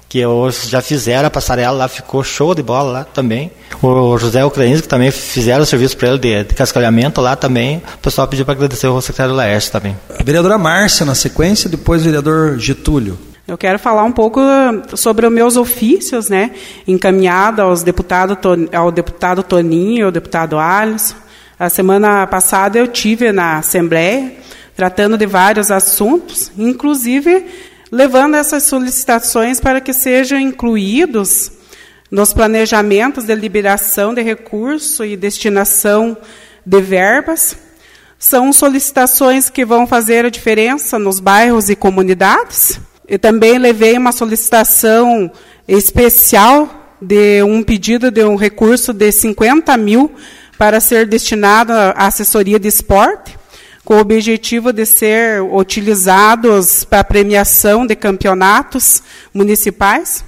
que 0.07 0.25
hoje 0.25 0.69
já 0.69 0.81
fizeram 0.81 1.27
a 1.27 1.31
passarela 1.31 1.75
lá, 1.75 1.87
ficou 1.87 2.23
show 2.23 2.53
de 2.53 2.63
bola 2.63 2.91
lá 2.91 3.03
também. 3.03 3.51
O 3.81 4.17
José 4.17 4.43
Ucraniano, 4.45 4.81
que 4.81 4.87
também 4.87 5.11
fizeram 5.11 5.63
o 5.63 5.65
serviço 5.65 5.97
para 5.97 6.09
ele 6.09 6.19
de, 6.19 6.43
de, 6.43 6.53
cascalhamento 6.53 7.19
lá 7.21 7.35
também. 7.35 7.81
O 7.95 7.97
pessoal 7.97 8.27
pediu 8.27 8.45
para 8.45 8.53
agradecer 8.53 8.87
o 8.87 9.01
secretário 9.01 9.33
Laércio 9.33 9.71
também. 9.71 9.95
A 10.17 10.23
vereadora 10.23 10.57
Márcia 10.57 11.05
na 11.05 11.15
sequência, 11.15 11.69
depois 11.69 12.01
o 12.01 12.05
vereador 12.05 12.57
Getúlio. 12.57 13.17
Eu 13.47 13.57
quero 13.57 13.77
falar 13.77 14.03
um 14.03 14.11
pouco 14.11 14.41
sobre 14.95 15.27
os 15.27 15.31
meus 15.31 15.55
ofícios, 15.55 16.29
né, 16.29 16.51
encaminhado 16.87 17.61
aos 17.61 17.83
deputado, 17.83 18.37
ao 18.73 18.91
deputado 18.91 19.43
Toninho 19.43 19.99
e 19.99 20.01
ao 20.01 20.11
deputado 20.11 20.57
Alisson. 20.57 21.15
A 21.57 21.69
semana 21.69 22.25
passada 22.25 22.79
eu 22.79 22.87
tive 22.87 23.31
na 23.31 23.59
Assembleia, 23.59 24.33
tratando 24.75 25.15
de 25.17 25.25
vários 25.27 25.69
assuntos, 25.69 26.51
inclusive 26.57 27.45
levando 27.91 28.35
essas 28.35 28.63
solicitações 28.63 29.59
para 29.59 29.79
que 29.79 29.93
sejam 29.93 30.39
incluídos 30.39 31.51
nos 32.09 32.33
planejamentos 32.33 33.25
de 33.25 33.35
liberação 33.35 34.13
de 34.13 34.21
recurso 34.21 35.03
e 35.03 35.17
destinação 35.17 36.17
de 36.65 36.81
verbas. 36.81 37.57
São 38.17 38.53
solicitações 38.53 39.49
que 39.49 39.65
vão 39.65 39.85
fazer 39.85 40.25
a 40.25 40.29
diferença 40.29 40.97
nos 40.97 41.19
bairros 41.19 41.69
e 41.69 41.75
comunidades. 41.75 42.79
Eu 43.07 43.19
também 43.19 43.57
levei 43.57 43.97
uma 43.97 44.11
solicitação 44.11 45.31
especial 45.67 46.95
de 47.01 47.43
um 47.43 47.61
pedido 47.61 48.09
de 48.09 48.23
um 48.23 48.35
recurso 48.35 48.93
de 48.93 49.11
50 49.11 49.75
mil 49.77 50.11
para 50.57 50.79
ser 50.79 51.05
destinado 51.05 51.73
à 51.73 52.07
assessoria 52.07 52.57
de 52.57 52.67
esporte 52.67 53.24
com 53.85 53.97
o 53.97 53.99
objetivo 53.99 54.73
de 54.73 54.83
ser 54.83 55.43
utilizados 55.43 56.83
para 56.83 57.03
premiação 57.03 57.85
de 57.85 57.95
campeonatos 57.95 59.03
municipais, 59.31 60.25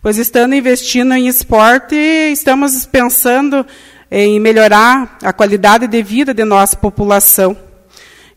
pois 0.00 0.16
estando 0.16 0.54
investindo 0.54 1.12
em 1.14 1.26
esporte, 1.26 1.96
estamos 1.96 2.86
pensando 2.86 3.66
em 4.08 4.38
melhorar 4.38 5.18
a 5.24 5.32
qualidade 5.32 5.88
de 5.88 6.02
vida 6.04 6.32
de 6.32 6.44
nossa 6.44 6.76
população 6.76 7.56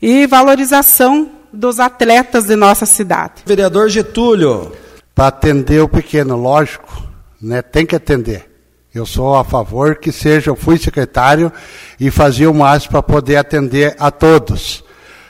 e 0.02 0.26
valorização 0.26 1.32
dos 1.54 1.80
atletas 1.80 2.46
de 2.46 2.56
nossa 2.56 2.88
cidade. 2.88 3.44
Vereador 3.46 3.90
Getúlio. 3.90 4.72
Para 5.14 5.28
atender 5.28 5.80
o 5.80 5.88
pequeno, 5.88 6.36
lógico, 6.36 7.08
né, 7.40 7.62
tem 7.62 7.86
que 7.86 7.96
atender. 7.96 8.53
Eu 8.94 9.08
sou 9.08 9.36
a 9.36 9.44
favor 9.44 9.96
que 9.96 10.12
seja, 10.12 10.52
eu 10.52 10.56
fui 10.56 10.78
secretário 10.78 11.52
e 12.00 12.12
fazia 12.12 12.52
o 12.52 12.54
máximo 12.54 12.92
para 12.92 13.02
poder 13.02 13.38
atender 13.38 13.96
a 13.98 14.12
todos. 14.12 14.84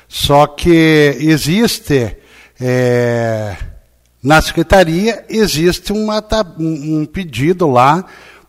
Só 0.06 0.46
que 0.48 1.16
existe, 1.18 2.18
é, 2.60 3.56
na 4.22 4.42
secretaria, 4.42 5.24
existe 5.30 5.94
uma, 5.94 6.22
um 6.60 7.06
pedido 7.06 7.70
lá 7.70 8.04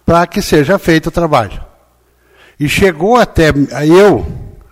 para 0.04 0.26
que 0.26 0.42
seja 0.42 0.80
feito 0.80 1.06
o 1.06 1.12
trabalho. 1.12 1.64
E 2.59 2.68
chegou 2.68 3.16
até 3.16 3.50
eu, 3.87 4.26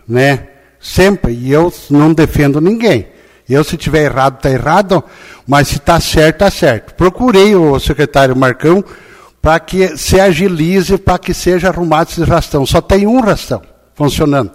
né, 0.09 0.49
sempre, 0.81 1.33
e 1.35 1.53
eu 1.53 1.73
não 1.89 2.13
defendo 2.13 2.61
ninguém. 2.61 3.07
Eu, 3.49 3.63
se 3.63 3.77
tiver 3.77 4.07
errado, 4.07 4.39
está 4.39 4.51
errado, 4.51 5.05
mas 5.47 5.69
se 5.69 5.77
está 5.77 6.01
certo, 6.01 6.35
está 6.35 6.51
certo. 6.51 6.95
Procurei 6.95 7.55
o 7.55 7.79
secretário 7.79 8.35
Marcão 8.35 8.85
para 9.43 9.59
que 9.59 9.99
se 9.99 10.21
agilize, 10.21 10.97
para 10.97 11.19
que 11.19 11.35
seja 11.35 11.69
arrumado 11.69 12.11
esse 12.11 12.23
rastão. 12.23 12.65
Só 12.65 12.81
tem 12.81 13.09
um 13.09 13.21
rastão 13.21 13.61
funcionando. 13.93 14.53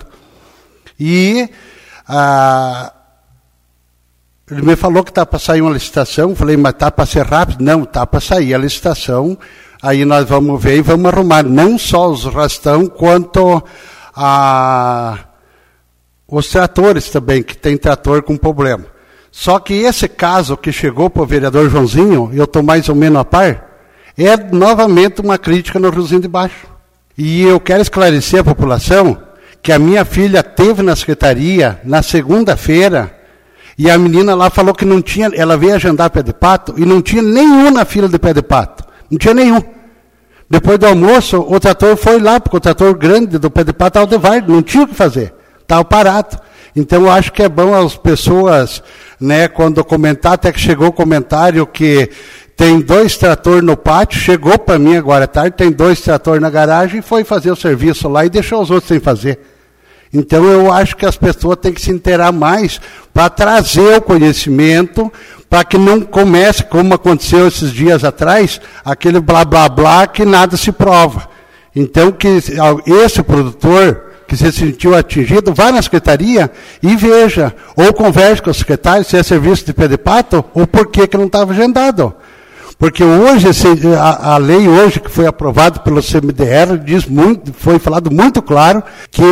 E 0.97 1.49
ah, 2.07 2.93
ele 4.49 4.61
me 4.61 4.77
falou 4.77 5.03
que 5.03 5.11
está 5.11 5.25
para 5.25 5.39
sair 5.39 5.61
uma 5.61 5.73
licitação. 5.73 6.33
Falei, 6.33 6.55
mas 6.55 6.71
está 6.71 6.89
para 6.89 7.05
ser 7.05 7.25
rápido? 7.25 7.61
Não, 7.61 7.83
está 7.83 8.07
para 8.07 8.21
sair 8.21 8.53
a 8.53 8.57
licitação. 8.57 9.37
Aí 9.81 10.05
nós 10.05 10.27
vamos 10.27 10.63
ver 10.63 10.77
e 10.77 10.81
vamos 10.81 11.11
arrumar 11.11 11.43
não 11.43 11.77
só 11.77 12.09
os 12.09 12.23
rastão, 12.23 12.87
quanto 12.87 13.61
a, 14.15 15.19
os 16.27 16.47
tratores 16.47 17.09
também, 17.09 17.43
que 17.43 17.57
tem 17.57 17.77
trator 17.77 18.23
com 18.23 18.37
problema. 18.37 18.85
Só 19.29 19.59
que 19.59 19.73
esse 19.73 20.07
caso 20.07 20.55
que 20.55 20.71
chegou 20.71 21.09
para 21.09 21.21
o 21.21 21.25
vereador 21.25 21.69
Joãozinho, 21.69 22.31
eu 22.33 22.45
estou 22.45 22.63
mais 22.63 22.87
ou 22.87 22.95
menos 22.95 23.19
a 23.19 23.25
par, 23.25 23.66
é 24.17 24.35
novamente 24.51 25.21
uma 25.21 25.37
crítica 25.37 25.79
no 25.79 25.89
Riozinho 25.89 26.21
de 26.21 26.27
Baixo. 26.27 26.67
E 27.17 27.43
eu 27.43 27.59
quero 27.59 27.81
esclarecer 27.81 28.39
a 28.39 28.43
população 28.43 29.17
que 29.61 29.71
a 29.71 29.79
minha 29.79 30.05
filha 30.05 30.41
teve 30.41 30.81
na 30.81 30.95
secretaria 30.95 31.79
na 31.83 32.01
segunda-feira 32.01 33.15
e 33.77 33.91
a 33.91 33.97
menina 33.97 34.33
lá 34.33 34.49
falou 34.49 34.73
que 34.73 34.85
não 34.85 35.01
tinha, 35.01 35.29
ela 35.35 35.55
veio 35.55 35.75
agendar 35.75 36.09
pé 36.09 36.23
de 36.23 36.33
pato 36.33 36.73
e 36.77 36.85
não 36.85 37.01
tinha 37.01 37.21
nenhum 37.21 37.69
na 37.69 37.85
fila 37.85 38.07
de 38.07 38.17
pé 38.17 38.33
de 38.33 38.41
pato. 38.41 38.83
Não 39.09 39.19
tinha 39.19 39.33
nenhum. 39.33 39.61
Depois 40.49 40.79
do 40.79 40.87
almoço, 40.87 41.39
o 41.39 41.59
trator 41.59 41.95
foi 41.95 42.19
lá, 42.19 42.39
porque 42.39 42.57
o 42.57 42.59
trator 42.59 42.95
grande 42.95 43.37
do 43.37 43.51
pé 43.51 43.63
de 43.63 43.73
pato 43.73 43.99
estava 43.99 44.41
de 44.41 44.51
não 44.51 44.63
tinha 44.63 44.83
o 44.83 44.87
que 44.87 44.95
fazer, 44.95 45.33
estava 45.61 45.83
parado. 45.85 46.39
Então 46.75 47.03
eu 47.03 47.11
acho 47.11 47.31
que 47.33 47.43
é 47.43 47.49
bom 47.49 47.73
as 47.73 47.95
pessoas, 47.97 48.81
né, 49.19 49.47
quando 49.47 49.83
comentar, 49.83 50.33
até 50.33 50.51
que 50.51 50.59
chegou 50.59 50.87
o 50.87 50.93
comentário 50.93 51.65
que 51.67 52.09
tem 52.57 52.81
dois 52.81 53.15
tratores 53.15 53.63
no 53.63 53.77
pátio, 53.77 54.19
chegou 54.19 54.57
para 54.57 54.79
mim 54.79 54.97
agora 54.97 55.25
à 55.25 55.27
tarde, 55.27 55.55
tem 55.55 55.71
dois 55.71 56.01
tratores 56.01 56.41
na 56.41 56.49
garagem, 56.49 57.03
foi 57.03 57.23
fazer 57.23 57.51
o 57.51 57.55
serviço 57.55 58.09
lá 58.09 58.25
e 58.25 58.29
deixou 58.29 58.59
os 58.59 58.71
outros 58.71 58.87
sem 58.87 58.99
fazer. 58.99 59.39
Então 60.11 60.43
eu 60.43 60.73
acho 60.73 60.97
que 60.97 61.05
as 61.05 61.15
pessoas 61.15 61.57
têm 61.61 61.71
que 61.71 61.79
se 61.79 61.91
inteirar 61.91 62.31
mais 62.31 62.81
para 63.13 63.29
trazer 63.29 63.97
o 63.97 64.01
conhecimento, 64.01 65.13
para 65.47 65.63
que 65.63 65.77
não 65.77 66.01
comece, 66.01 66.63
como 66.63 66.95
aconteceu 66.95 67.47
esses 67.47 67.71
dias 67.71 68.03
atrás, 68.03 68.59
aquele 68.83 69.19
blá 69.19 69.45
blá 69.45 69.69
blá 69.69 70.07
que 70.07 70.25
nada 70.25 70.57
se 70.57 70.71
prova. 70.71 71.29
Então 71.75 72.11
que 72.11 72.27
esse 72.27 73.21
produtor 73.21 74.03
que 74.27 74.35
se 74.35 74.51
sentiu 74.51 74.95
atingido, 74.95 75.53
vá 75.53 75.71
na 75.71 75.81
secretaria 75.81 76.49
e 76.81 76.95
veja, 76.95 77.53
ou 77.75 77.93
converse 77.93 78.41
com 78.41 78.49
o 78.49 78.53
secretário 78.53 79.05
se 79.05 79.15
é 79.15 79.21
serviço 79.21 79.63
de 79.63 79.73
pé 79.73 79.87
de 79.87 79.97
pato, 79.97 80.43
ou 80.55 80.65
por 80.65 80.87
que, 80.87 81.07
que 81.07 81.17
não 81.17 81.27
estava 81.27 81.53
agendado. 81.53 82.15
Porque 82.77 83.03
hoje, 83.03 83.47
a, 83.99 84.33
a, 84.33 84.37
lei 84.37 84.67
hoje 84.67 84.99
que 84.99 85.09
foi 85.09 85.25
aprovada 85.25 85.79
pelo 85.79 86.01
CMDR, 86.01 86.77
diz 86.83 87.05
muito, 87.05 87.51
foi 87.51 87.79
falado 87.79 88.11
muito 88.11 88.39
claro 88.41 88.83
que 89.09 89.23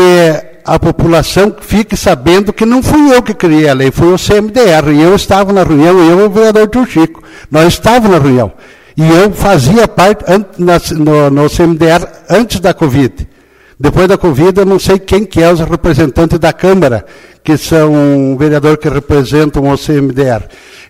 a 0.66 0.80
população 0.80 1.56
fique 1.62 1.96
sabendo 1.96 2.52
que 2.52 2.66
não 2.66 2.82
fui 2.82 3.16
eu 3.16 3.22
que 3.22 3.36
criei 3.36 3.70
a 3.70 3.74
lei, 3.74 3.92
foi 3.92 4.12
o 4.12 4.18
CMDR. 4.18 4.92
E 4.92 5.02
eu 5.02 5.16
estava 5.16 5.54
na 5.54 5.64
reunião, 5.64 6.00
eu 6.00 6.22
e 6.22 6.24
o 6.24 6.30
vereador 6.30 6.68
Tio 6.68 6.88
Chico. 6.88 7.22
Nós 7.52 7.74
estávamos 7.74 8.10
na 8.10 8.18
reunião. 8.18 8.52
E 8.98 9.08
eu 9.08 9.32
fazia 9.32 9.88
parte 9.88 10.24
no, 10.58 11.30
no 11.30 11.50
CMDR 11.50 12.08
antes 12.30 12.60
da 12.60 12.74
Covid. 12.74 13.28
Depois 13.78 14.08
da 14.08 14.18
Covid, 14.18 14.58
eu 14.58 14.66
não 14.66 14.80
sei 14.80 14.98
quem 14.98 15.26
que 15.26 15.44
é 15.44 15.52
os 15.52 15.60
representantes 15.60 16.40
da 16.40 16.54
Câmara, 16.54 17.06
que 17.44 17.58
são 17.58 17.94
um 17.94 18.38
vereador 18.38 18.78
que 18.78 18.88
representam 18.88 19.70
o 19.70 19.78
CMDR. 19.78 20.44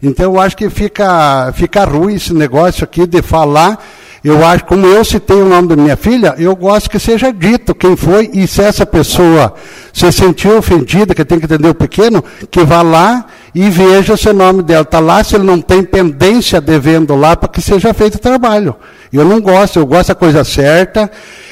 Então 0.04 0.34
eu 0.34 0.40
acho 0.40 0.56
que 0.56 0.70
fica, 0.70 1.52
fica 1.54 1.84
ruim 1.84 2.14
esse 2.14 2.34
negócio 2.34 2.84
aqui 2.84 3.08
de 3.08 3.24
falar. 3.24 3.84
Eu 4.24 4.46
acho, 4.46 4.66
como 4.66 4.86
eu 4.86 5.04
citei 5.04 5.38
o 5.38 5.50
nome 5.50 5.68
da 5.68 5.76
minha 5.76 5.98
filha, 5.98 6.36
eu 6.38 6.56
gosto 6.56 6.90
que 6.90 6.98
seja 7.00 7.32
dito 7.32 7.76
quem 7.76 7.96
foi, 7.96 8.30
e 8.34 8.48
se 8.48 8.62
essa 8.62 8.86
pessoa 8.86 9.54
se 9.94 10.12
sentiu 10.12 10.58
ofendida, 10.58 11.14
que 11.14 11.24
tem 11.24 11.40
que 11.40 11.46
entender 11.46 11.70
o 11.70 11.76
pequeno, 11.76 12.24
que 12.50 12.64
vá 12.64 12.82
lá 12.82 13.26
e 13.56 13.70
veja 13.70 14.18
se 14.18 14.28
o 14.28 14.34
nome 14.34 14.62
dela 14.62 14.82
está 14.82 15.00
lá, 15.00 15.24
se 15.24 15.34
ele 15.34 15.46
não 15.46 15.62
tem 15.62 15.82
pendência 15.82 16.60
devendo 16.60 17.16
lá, 17.16 17.38
para 17.38 17.48
que 17.48 17.62
seja 17.62 17.94
feito 17.94 18.16
o 18.16 18.20
trabalho. 18.20 18.76
Eu 19.14 19.24
não 19.24 19.40
gosto, 19.40 19.80
eu 19.80 19.86
gosto 19.86 20.10
da 20.10 20.16
coisa 20.16 20.44
certa, 20.44 21.10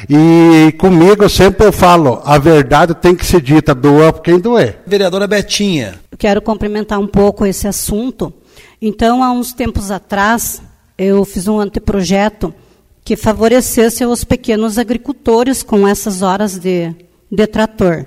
e 0.10 0.74
comigo 0.78 1.30
sempre 1.30 1.66
eu 1.66 1.72
falo, 1.72 2.22
a 2.26 2.38
verdade 2.38 2.94
tem 2.94 3.16
que 3.16 3.26
ser 3.26 3.40
dita, 3.40 3.74
doa 3.74 4.12
quem 4.12 4.38
doer. 4.38 4.82
Vereadora 4.86 5.26
Betinha. 5.26 5.96
Eu 6.12 6.18
quero 6.18 6.42
complementar 6.42 7.00
um 7.00 7.08
pouco 7.08 7.46
esse 7.46 7.70
assunto. 7.70 8.34
Então, 8.82 9.24
há 9.24 9.32
uns 9.32 9.54
tempos 9.54 9.90
atrás, 9.90 10.62
eu 10.98 11.24
fiz 11.24 11.48
um 11.48 11.58
anteprojeto 11.58 12.54
que 13.06 13.16
favorecesse 13.16 14.06
os 14.06 14.26
pequenos 14.26 14.78
agricultores 14.78 15.64
com 15.64 15.88
essas 15.88 16.22
horas 16.22 16.60
de, 16.60 16.94
de 17.32 17.48
trator. 17.48 18.06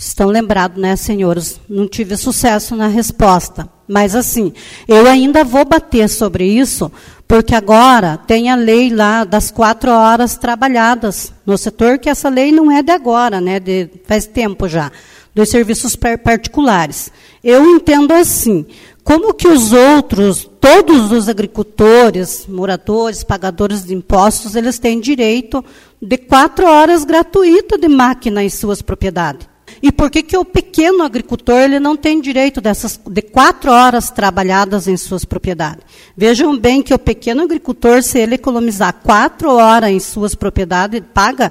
Estão 0.00 0.28
lembrados, 0.28 0.80
né, 0.80 0.96
senhores? 0.96 1.60
Não 1.68 1.86
tive 1.86 2.16
sucesso 2.16 2.74
na 2.74 2.86
resposta. 2.86 3.68
Mas, 3.86 4.16
assim, 4.16 4.50
eu 4.88 5.06
ainda 5.06 5.44
vou 5.44 5.62
bater 5.62 6.08
sobre 6.08 6.44
isso, 6.46 6.90
Porque 7.28 7.54
agora 7.54 8.16
tem 8.16 8.50
a 8.50 8.56
lei 8.56 8.90
lá 8.90 9.22
das 9.22 9.52
quatro 9.52 9.92
horas 9.92 10.36
trabalhadas 10.36 11.32
no 11.46 11.56
setor, 11.56 11.96
que 11.96 12.08
essa 12.08 12.28
lei 12.28 12.50
não 12.50 12.72
é 12.72 12.82
de 12.82 12.90
agora, 12.90 13.40
né? 13.40 13.60
De, 13.60 13.88
faz 14.04 14.26
tempo 14.26 14.66
já, 14.66 14.90
dos 15.32 15.48
serviços 15.48 15.94
particulares. 15.94 17.12
Eu 17.44 17.64
entendo 17.64 18.12
assim, 18.12 18.66
como 19.04 19.32
que 19.32 19.46
os 19.46 19.70
outros, 19.70 20.50
todos 20.60 21.12
os 21.12 21.28
agricultores, 21.28 22.46
moradores, 22.48 23.22
pagadores 23.22 23.84
de 23.84 23.94
impostos, 23.94 24.56
eles 24.56 24.80
têm 24.80 24.98
direito 24.98 25.64
de 26.02 26.16
quatro 26.16 26.66
horas 26.66 27.04
gratuita 27.04 27.78
de 27.78 27.86
máquina 27.86 28.42
em 28.42 28.50
suas 28.50 28.82
propriedades? 28.82 29.49
E 29.82 29.90
por 29.90 30.10
que, 30.10 30.22
que 30.22 30.36
o 30.36 30.44
pequeno 30.44 31.02
agricultor 31.02 31.58
ele 31.60 31.80
não 31.80 31.96
tem 31.96 32.20
direito 32.20 32.60
dessas 32.60 33.00
de 33.06 33.22
quatro 33.22 33.70
horas 33.70 34.10
trabalhadas 34.10 34.86
em 34.86 34.96
suas 34.96 35.24
propriedades? 35.24 35.84
Vejam 36.16 36.56
bem 36.56 36.82
que 36.82 36.92
o 36.92 36.98
pequeno 36.98 37.42
agricultor, 37.42 38.02
se 38.02 38.18
ele 38.18 38.34
economizar 38.34 38.94
quatro 39.02 39.50
horas 39.50 39.90
em 39.90 39.98
suas 39.98 40.34
propriedades, 40.34 41.02
paga, 41.14 41.50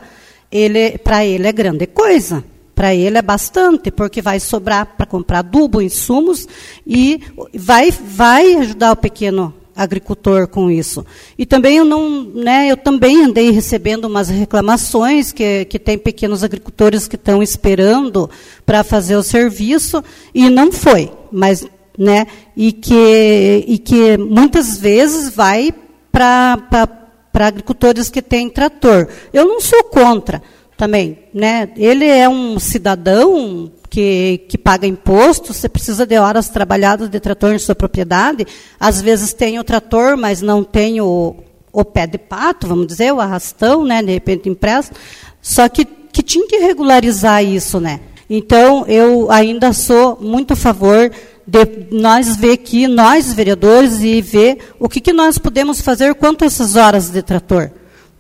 ele 0.51 0.97
para 0.99 1.25
ele 1.25 1.47
é 1.47 1.51
grande 1.51 1.87
coisa. 1.87 2.43
Para 2.75 2.95
ele 2.95 3.17
é 3.17 3.21
bastante, 3.21 3.91
porque 3.91 4.21
vai 4.21 4.39
sobrar 4.39 4.85
para 4.95 5.05
comprar 5.05 5.39
adubo, 5.39 5.81
insumos 5.81 6.47
e 6.87 7.21
vai, 7.53 7.91
vai 7.91 8.55
ajudar 8.55 8.93
o 8.93 8.95
pequeno 8.95 9.53
agricultor 9.79 10.45
com 10.45 10.69
isso. 10.69 11.05
E 11.37 11.45
também 11.45 11.77
eu 11.77 11.85
não, 11.85 12.21
né, 12.23 12.69
eu 12.69 12.75
também 12.75 13.23
andei 13.23 13.49
recebendo 13.49 14.05
umas 14.05 14.27
reclamações 14.27 15.31
que, 15.31 15.63
que 15.65 15.79
tem 15.79 15.97
pequenos 15.97 16.43
agricultores 16.43 17.07
que 17.07 17.15
estão 17.15 17.41
esperando 17.41 18.29
para 18.65 18.83
fazer 18.83 19.15
o 19.15 19.23
serviço 19.23 20.03
e 20.35 20.49
não 20.49 20.69
foi, 20.69 21.09
mas 21.31 21.65
né, 21.97 22.27
e 22.57 22.73
que 22.73 23.63
e 23.67 23.77
que 23.77 24.17
muitas 24.17 24.77
vezes 24.77 25.33
vai 25.33 25.73
para 26.11 26.57
agricultores 27.33 28.09
que 28.09 28.21
têm 28.21 28.49
trator. 28.49 29.07
Eu 29.31 29.45
não 29.45 29.61
sou 29.61 29.85
contra 29.85 30.41
também, 30.75 31.19
né? 31.33 31.69
Ele 31.77 32.05
é 32.05 32.27
um 32.27 32.59
cidadão 32.59 33.71
que, 33.89 34.45
que 34.47 34.57
paga 34.57 34.85
imposto, 34.85 35.53
você 35.53 35.67
precisa 35.67 36.05
de 36.05 36.17
horas 36.17 36.49
trabalhadas 36.49 37.09
de 37.09 37.19
trator 37.19 37.53
em 37.53 37.59
sua 37.59 37.75
propriedade. 37.75 38.45
Às 38.79 39.01
vezes 39.01 39.33
tem 39.33 39.57
o 39.59 39.63
trator, 39.63 40.15
mas 40.15 40.41
não 40.41 40.63
tem 40.63 41.01
o, 41.01 41.35
o 41.73 41.83
pé 41.83 42.05
de 42.05 42.17
pato, 42.17 42.67
vamos 42.67 42.87
dizer, 42.87 43.11
o 43.11 43.19
arrastão, 43.19 43.83
né? 43.83 44.03
De 44.03 44.11
repente 44.11 44.47
empresta. 44.47 44.95
Só 45.41 45.67
que, 45.67 45.85
que 45.85 46.21
tinha 46.21 46.47
que 46.47 46.57
regularizar 46.57 47.43
isso, 47.43 47.79
né? 47.79 47.99
Então, 48.29 48.85
eu 48.87 49.31
ainda 49.31 49.73
sou 49.73 50.17
muito 50.21 50.53
a 50.53 50.55
favor 50.55 51.11
de 51.47 51.87
nós 51.91 52.35
ver 52.35 52.51
aqui, 52.51 52.87
nós 52.87 53.33
vereadores, 53.33 54.01
e 54.01 54.21
ver 54.21 54.59
o 54.79 54.87
que, 54.87 55.01
que 55.01 55.11
nós 55.11 55.39
podemos 55.39 55.81
fazer 55.81 56.13
quanto 56.13 56.43
a 56.43 56.47
essas 56.47 56.75
horas 56.75 57.09
de 57.09 57.23
trator. 57.23 57.71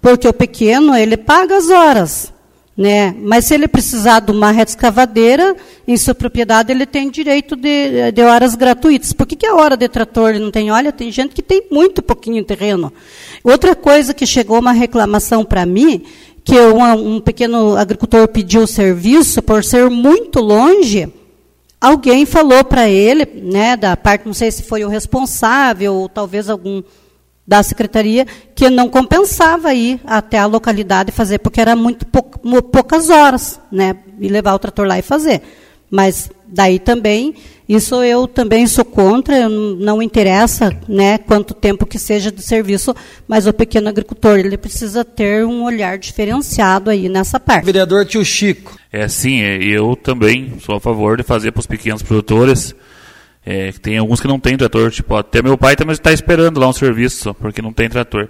Porque 0.01 0.27
o 0.27 0.33
pequeno, 0.33 0.95
ele 0.95 1.15
paga 1.15 1.57
as 1.57 1.69
horas. 1.69 2.33
Né? 2.79 3.13
Mas 3.19 3.43
se 3.43 3.53
ele 3.53 3.67
precisar 3.67 4.21
de 4.21 4.31
uma 4.31 4.51
reta 4.51 4.71
escavadeira, 4.71 5.53
em 5.85 5.97
sua 5.97 6.15
propriedade 6.15 6.71
ele 6.71 6.85
tem 6.85 7.11
direito 7.11 7.57
de, 7.57 8.09
de 8.13 8.21
horas 8.21 8.55
gratuitas. 8.55 9.11
Por 9.11 9.27
que, 9.27 9.35
que 9.35 9.45
a 9.45 9.53
hora 9.53 9.75
de 9.75 9.89
trator 9.89 10.39
não 10.39 10.49
tem? 10.49 10.71
Olha, 10.71 10.93
tem 10.93 11.11
gente 11.11 11.35
que 11.35 11.41
tem 11.41 11.63
muito 11.69 12.01
pouquinho 12.01 12.41
terreno. 12.41 12.93
Outra 13.43 13.75
coisa 13.75 14.13
que 14.13 14.25
chegou 14.25 14.57
uma 14.59 14.71
reclamação 14.71 15.43
para 15.43 15.65
mim, 15.65 16.03
que 16.41 16.57
um, 16.57 17.15
um 17.15 17.19
pequeno 17.19 17.75
agricultor 17.75 18.25
pediu 18.29 18.65
serviço 18.65 19.41
por 19.41 19.61
ser 19.61 19.89
muito 19.89 20.39
longe, 20.39 21.11
alguém 21.81 22.25
falou 22.25 22.63
para 22.63 22.87
ele, 22.87 23.27
né, 23.43 23.75
da 23.75 23.97
parte, 23.97 24.25
não 24.25 24.33
sei 24.33 24.51
se 24.51 24.63
foi 24.63 24.85
o 24.85 24.87
responsável, 24.87 25.95
ou 25.95 26.07
talvez 26.07 26.49
algum 26.49 26.81
da 27.49 27.63
secretaria 27.63 28.27
que 28.53 28.69
não 28.69 28.87
compensava 28.87 29.73
ir 29.73 29.99
até 30.05 30.37
a 30.37 30.45
localidade 30.45 31.11
fazer, 31.11 31.39
porque 31.39 31.59
era 31.59 31.75
muito 31.75 32.05
pou, 32.05 32.21
poucas 32.61 33.09
horas, 33.09 33.59
né? 33.71 33.95
E 34.19 34.29
levar 34.29 34.53
o 34.53 34.59
trator 34.59 34.85
lá 34.85 34.99
e 34.99 35.01
fazer. 35.01 35.41
Mas 35.89 36.29
daí 36.47 36.77
também, 36.77 37.33
isso 37.67 38.03
eu 38.03 38.27
também 38.27 38.67
sou 38.67 38.85
contra, 38.85 39.49
não 39.49 39.99
interessa 39.99 40.71
né, 40.87 41.17
quanto 41.17 41.55
tempo 41.55 41.87
que 41.87 41.97
seja 41.97 42.31
de 42.31 42.43
serviço, 42.43 42.95
mas 43.27 43.47
o 43.47 43.53
pequeno 43.53 43.89
agricultor 43.89 44.37
ele 44.37 44.55
precisa 44.55 45.03
ter 45.03 45.43
um 45.43 45.63
olhar 45.63 45.97
diferenciado 45.97 46.91
aí 46.91 47.09
nessa 47.09 47.39
parte. 47.39 47.65
Vereador 47.65 48.05
Tio 48.05 48.23
Chico. 48.23 48.77
É 48.91 49.07
sim, 49.07 49.41
é, 49.41 49.57
eu 49.57 49.95
também 49.95 50.53
sou 50.63 50.75
a 50.75 50.79
favor 50.79 51.17
de 51.17 51.23
fazer 51.23 51.51
para 51.51 51.61
os 51.61 51.67
pequenos 51.67 52.03
produtores 52.03 52.75
é, 53.45 53.71
tem 53.71 53.97
alguns 53.97 54.19
que 54.19 54.27
não 54.27 54.39
tem 54.39 54.57
trator, 54.57 54.91
tipo, 54.91 55.15
até 55.15 55.41
meu 55.41 55.57
pai 55.57 55.75
também 55.75 55.93
está 55.93 56.11
esperando 56.11 56.59
lá 56.59 56.67
um 56.67 56.73
serviço, 56.73 57.33
porque 57.35 57.61
não 57.61 57.73
tem 57.73 57.89
trator. 57.89 58.29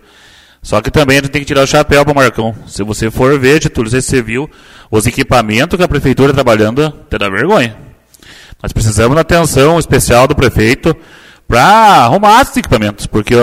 Só 0.61 0.81
que 0.81 0.91
também 0.91 1.17
a 1.17 1.21
gente 1.21 1.31
tem 1.31 1.41
que 1.41 1.47
tirar 1.47 1.63
o 1.63 1.67
chapéu 1.67 2.03
para 2.03 2.11
o 2.11 2.15
Marcão. 2.15 2.53
Se 2.67 2.83
você 2.83 3.09
for 3.09 3.39
ver, 3.39 3.61
se 3.61 3.69
você 3.69 4.21
viu, 4.21 4.49
os 4.91 5.07
equipamentos 5.07 5.77
que 5.77 5.83
a 5.83 5.87
prefeitura 5.87 6.31
está 6.31 6.43
trabalhando, 6.43 6.85
até 6.85 7.17
dá 7.17 7.29
vergonha. 7.29 7.77
Nós 8.61 8.73
precisamos 8.73 9.15
da 9.15 9.21
atenção 9.21 9.79
especial 9.79 10.27
do 10.27 10.35
prefeito 10.35 10.95
para 11.47 11.63
arrumar 11.63 12.41
esses 12.41 12.57
equipamentos, 12.57 13.07
porque 13.07 13.33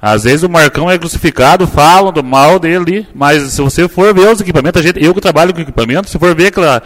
às 0.00 0.24
vezes 0.24 0.44
o 0.44 0.48
Marcão 0.48 0.90
é 0.90 0.96
crucificado, 0.96 1.66
falam 1.66 2.12
do 2.12 2.22
mal 2.22 2.58
dele, 2.58 3.06
mas 3.14 3.42
se 3.52 3.60
você 3.60 3.86
for 3.88 4.14
ver 4.14 4.28
os 4.28 4.40
equipamentos, 4.40 4.80
gente, 4.82 5.04
eu 5.04 5.12
que 5.12 5.20
trabalho 5.20 5.52
com 5.52 5.60
equipamento, 5.60 6.08
se 6.08 6.18
for 6.18 6.34
ver 6.34 6.46
aquela 6.46 6.82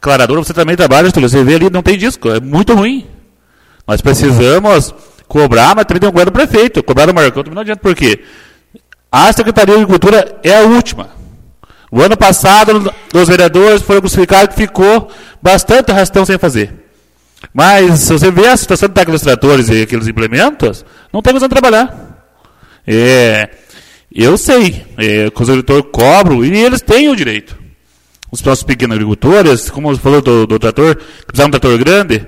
claradora, 0.00 0.44
você 0.44 0.54
também 0.54 0.76
trabalha, 0.76 1.10
você 1.10 1.42
vê 1.42 1.54
ali, 1.56 1.70
não 1.70 1.82
tem 1.82 1.98
disco, 1.98 2.28
é 2.28 2.38
muito 2.38 2.74
ruim. 2.74 3.15
Nós 3.86 4.00
precisamos 4.00 4.94
cobrar, 5.28 5.74
mas 5.74 5.84
também 5.84 6.00
tem 6.00 6.08
um 6.08 6.12
governo 6.12 6.32
do 6.32 6.34
prefeito. 6.34 6.82
Cobrar 6.82 7.06
do 7.06 7.14
Marcão 7.14 7.42
também 7.42 7.54
não 7.54 7.62
adianta, 7.62 7.80
por 7.80 7.94
quê? 7.94 8.20
A 9.10 9.32
Secretaria 9.32 9.74
de 9.74 9.82
Agricultura 9.82 10.38
é 10.42 10.56
a 10.56 10.62
última. 10.62 11.10
O 11.90 12.02
ano 12.02 12.16
passado, 12.16 12.92
os 13.14 13.28
vereadores 13.28 13.82
foram 13.82 14.00
crucificados 14.00 14.54
que 14.54 14.62
ficou 14.62 15.08
bastante 15.40 15.92
arrastão 15.92 16.24
sem 16.24 16.36
fazer. 16.36 16.74
Mas, 17.54 18.00
se 18.00 18.12
você 18.12 18.30
vê 18.30 18.48
a 18.48 18.56
situação 18.56 18.88
dos 18.88 19.22
tratores 19.22 19.68
e 19.68 19.82
aqueles 19.82 20.08
implementos, 20.08 20.84
não 21.12 21.22
tem 21.22 21.34
onde 21.34 21.48
trabalhar. 21.48 22.34
É, 22.86 23.48
eu 24.12 24.36
sei 24.36 24.84
é, 24.96 25.30
que 25.30 25.42
os 25.42 25.48
agricultores 25.48 25.86
cobram 25.92 26.44
e 26.44 26.56
eles 26.56 26.80
têm 26.80 27.08
o 27.08 27.16
direito. 27.16 27.56
Os 28.30 28.42
nossos 28.42 28.64
pequenos 28.64 28.94
agricultores, 28.94 29.70
como 29.70 29.96
falou 29.96 30.20
do, 30.20 30.46
do 30.46 30.58
trator, 30.58 30.96
que 30.96 31.26
precisam 31.26 31.48
de 31.48 31.56
um 31.56 31.60
trator 31.60 31.78
grande, 31.78 32.26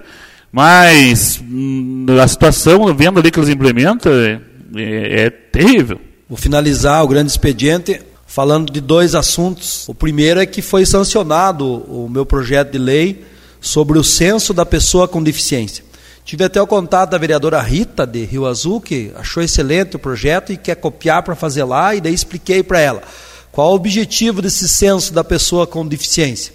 mas 0.50 1.40
hum, 1.42 2.06
a 2.22 2.26
situação, 2.26 2.94
vendo 2.94 3.20
ali 3.20 3.30
que 3.30 3.38
eles 3.38 3.50
implementam, 3.50 4.12
é, 4.12 4.40
é, 4.76 5.24
é 5.24 5.30
terrível. 5.30 6.00
Vou 6.28 6.36
finalizar 6.36 7.02
o 7.04 7.08
grande 7.08 7.30
expediente 7.30 8.00
falando 8.26 8.72
de 8.72 8.80
dois 8.80 9.14
assuntos. 9.14 9.88
O 9.88 9.94
primeiro 9.94 10.40
é 10.40 10.46
que 10.46 10.60
foi 10.60 10.84
sancionado 10.84 11.66
o 11.66 12.08
meu 12.08 12.26
projeto 12.26 12.72
de 12.72 12.78
lei 12.78 13.24
sobre 13.60 13.98
o 13.98 14.04
censo 14.04 14.52
da 14.52 14.66
pessoa 14.66 15.08
com 15.08 15.22
deficiência. 15.22 15.84
Tive 16.24 16.44
até 16.44 16.60
o 16.60 16.66
contato 16.66 17.10
da 17.10 17.18
vereadora 17.18 17.58
Rita, 17.60 18.06
de 18.06 18.24
Rio 18.26 18.44
Azul, 18.44 18.82
que 18.82 19.10
achou 19.16 19.42
excelente 19.42 19.96
o 19.96 19.98
projeto 19.98 20.52
e 20.52 20.58
quer 20.58 20.74
copiar 20.76 21.22
para 21.22 21.34
fazer 21.34 21.64
lá, 21.64 21.94
e 21.94 22.02
daí 22.02 22.12
expliquei 22.12 22.62
para 22.62 22.78
ela 22.78 23.02
qual 23.50 23.72
o 23.72 23.74
objetivo 23.74 24.42
desse 24.42 24.68
censo 24.68 25.12
da 25.12 25.24
pessoa 25.24 25.66
com 25.66 25.86
deficiência. 25.86 26.52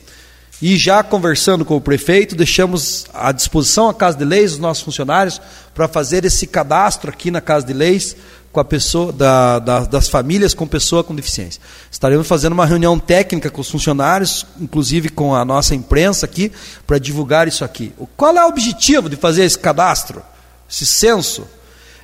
E 0.61 0.77
já 0.77 1.03
conversando 1.03 1.65
com 1.65 1.75
o 1.75 1.81
prefeito, 1.81 2.35
deixamos 2.35 3.05
à 3.13 3.31
disposição 3.31 3.89
a 3.89 3.93
Casa 3.93 4.17
de 4.17 4.23
Leis, 4.23 4.53
os 4.53 4.59
nossos 4.59 4.83
funcionários, 4.83 5.41
para 5.73 5.87
fazer 5.87 6.23
esse 6.25 6.47
cadastro 6.47 7.09
aqui 7.09 7.29
na 7.29 7.41
Casa 7.41 7.65
de 7.65 7.73
Leis 7.73 8.15
com 8.53 8.59
a 8.59 8.63
pessoa 8.63 9.11
da, 9.11 9.57
da, 9.57 9.79
das 9.79 10.07
famílias 10.07 10.53
com 10.53 10.67
pessoa 10.67 11.03
com 11.03 11.15
deficiência. 11.15 11.59
Estaremos 11.91 12.27
fazendo 12.27 12.53
uma 12.53 12.67
reunião 12.67 12.99
técnica 12.99 13.49
com 13.49 13.61
os 13.61 13.69
funcionários, 13.69 14.45
inclusive 14.61 15.09
com 15.09 15.33
a 15.33 15.43
nossa 15.43 15.73
imprensa 15.73 16.27
aqui, 16.27 16.51
para 16.85 16.99
divulgar 16.99 17.47
isso 17.47 17.65
aqui. 17.65 17.91
Qual 18.15 18.37
é 18.37 18.45
o 18.45 18.47
objetivo 18.47 19.09
de 19.09 19.15
fazer 19.15 19.43
esse 19.43 19.57
cadastro, 19.57 20.21
esse 20.69 20.85
censo? 20.85 21.47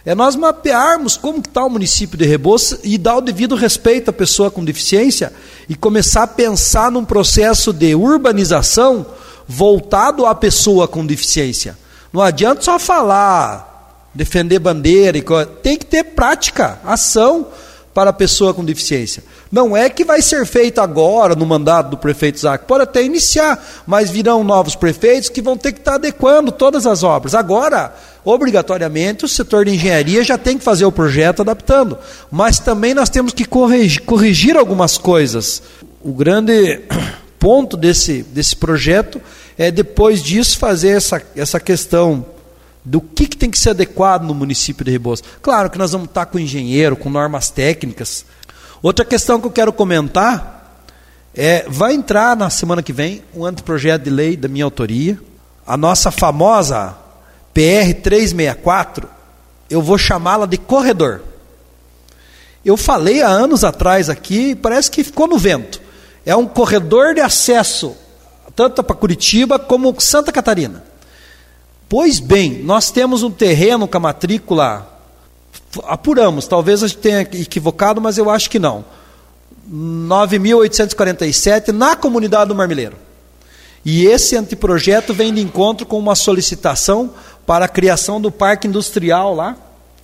É 0.06 0.16
nós 0.16 0.36
mapearmos 0.36 1.18
como 1.18 1.40
está 1.40 1.64
o 1.66 1.70
município 1.70 2.18
de 2.18 2.26
Rebouças 2.26 2.80
e 2.84 2.98
dar 2.98 3.18
o 3.18 3.22
devido 3.22 3.56
respeito 3.56 4.10
à 4.10 4.14
pessoa 4.14 4.50
com 4.50 4.64
deficiência 4.64 5.34
e 5.68 5.76
começar 5.76 6.24
a 6.24 6.28
pensar 6.28 6.92
num 6.92 7.04
processo 7.04 7.74
de 7.74 7.94
urbanização 7.94 9.06
voltado 9.48 10.26
à 10.26 10.34
pessoa 10.34 10.88
com 10.88 11.06
deficiência. 11.06 11.78
Não 12.14 12.22
adianta 12.22 12.62
só 12.62 12.80
falar, 12.80 14.08
defender 14.14 14.60
bandeira, 14.60 15.20
tem 15.62 15.78
que 15.78 15.86
ter 15.86 16.04
prática, 16.04 16.80
ação 16.84 17.48
para 17.94 18.12
a 18.12 18.14
pessoa 18.14 18.54
com 18.54 18.64
deficiência. 18.64 19.24
Não 19.52 19.76
é 19.76 19.90
que 19.90 20.06
vai 20.06 20.22
ser 20.22 20.46
feito 20.46 20.80
agora 20.80 21.36
no 21.36 21.46
mandato 21.46 21.90
do 21.90 21.98
prefeito 21.98 22.40
Zac, 22.40 22.66
pode 22.66 22.84
até 22.84 23.04
iniciar, 23.04 23.64
mas 23.88 24.10
virão 24.10 24.44
novos 24.44 24.76
prefeitos 24.76 25.30
que 25.30 25.42
vão 25.42 25.58
ter 25.58 25.72
que 25.72 25.80
estar 25.80 25.96
adequando 25.96 26.52
todas 26.52 26.86
as 26.86 27.02
obras. 27.02 27.34
Agora, 27.34 27.96
obrigatoriamente, 28.24 29.26
o 29.26 29.28
setor 29.28 29.66
de 29.66 29.72
engenharia 29.72 30.24
já 30.24 30.38
tem 30.38 30.58
que 30.58 30.64
fazer 30.64 30.86
o 30.86 30.92
projeto 30.92 31.42
adaptando, 31.42 31.98
mas 32.30 32.60
também 32.60 32.94
nós 32.94 33.10
temos 33.10 33.34
que 33.34 33.44
corrigir, 33.44 34.04
corrigir 34.04 34.56
algumas 34.56 35.00
coisas. 35.00 35.64
O 36.02 36.14
grande 36.14 36.82
ponto 37.40 37.76
desse, 37.76 38.22
desse 38.22 38.56
projeto 38.56 39.20
é, 39.58 39.72
depois 39.72 40.22
disso, 40.22 40.60
fazer 40.60 40.90
essa, 40.90 41.22
essa 41.36 41.60
questão 41.60 42.26
do 42.86 43.02
que, 43.02 43.28
que 43.28 43.36
tem 43.36 43.52
que 43.52 43.60
ser 43.60 43.72
adequado 43.72 44.24
no 44.24 44.34
município 44.34 44.86
de 44.86 44.92
Rebouças. 44.92 45.26
Claro 45.42 45.70
que 45.70 45.78
nós 45.78 45.92
vamos 45.92 46.08
estar 46.08 46.28
com 46.28 46.40
engenheiro, 46.40 46.96
com 46.96 47.10
normas 47.10 47.50
técnicas. 47.50 48.26
Outra 48.82 49.04
questão 49.04 49.40
que 49.40 49.48
eu 49.48 49.52
quero 49.52 49.74
comentar 49.74 50.84
é, 51.36 51.66
vai 51.68 51.94
entrar 51.94 52.36
na 52.36 52.50
semana 52.50 52.82
que 52.82 52.94
vem 52.94 53.24
um 53.36 53.46
anteprojeto 53.46 54.06
de 54.06 54.10
lei 54.10 54.38
da 54.38 54.48
minha 54.48 54.66
autoria, 54.66 55.20
a 55.66 55.78
nossa 55.78 56.12
famosa 56.12 56.96
PR 57.54 57.94
364, 58.02 59.08
eu 59.70 59.82
vou 59.82 59.98
chamá-la 59.98 60.46
de 60.46 60.58
corredor. 60.58 61.22
Eu 62.64 62.76
falei 62.76 63.22
há 63.22 63.28
anos 63.28 63.64
atrás 63.64 64.10
aqui, 64.10 64.56
parece 64.56 64.90
que 64.90 65.04
ficou 65.04 65.28
no 65.28 65.38
vento. 65.38 65.82
É 66.26 66.36
um 66.36 66.46
corredor 66.46 67.14
de 67.14 67.22
acesso 67.22 67.96
tanto 68.56 68.84
para 68.84 68.96
Curitiba 68.96 69.58
como 69.58 69.96
Santa 70.00 70.32
Catarina. 70.34 70.84
Pois 71.88 72.20
bem, 72.20 72.62
nós 72.62 72.92
temos 72.92 73.24
um 73.24 73.32
terreno 73.32 73.88
com 73.88 73.98
a 73.98 74.02
matrícula, 74.02 74.99
apuramos, 75.84 76.48
talvez 76.48 76.82
gente 76.82 76.98
tenha 76.98 77.22
equivocado, 77.22 78.02
mas 78.02 78.18
eu 78.18 78.30
acho 78.30 78.50
que 78.50 78.60
não. 78.60 78.84
9.847 79.72 81.70
na 81.70 81.96
comunidade 81.96 82.50
do 82.50 82.56
Marmileiro. 82.56 82.96
E 83.86 84.06
esse 84.06 84.36
anteprojeto 84.36 85.14
vem 85.14 85.34
de 85.34 85.42
encontro 85.42 85.86
com 85.86 85.98
uma 85.98 86.16
solicitação 86.16 87.14
para 87.46 87.66
a 87.66 87.70
criação 87.70 88.20
do 88.20 88.32
parque 88.32 88.68
industrial 88.68 89.34
lá 89.34 89.56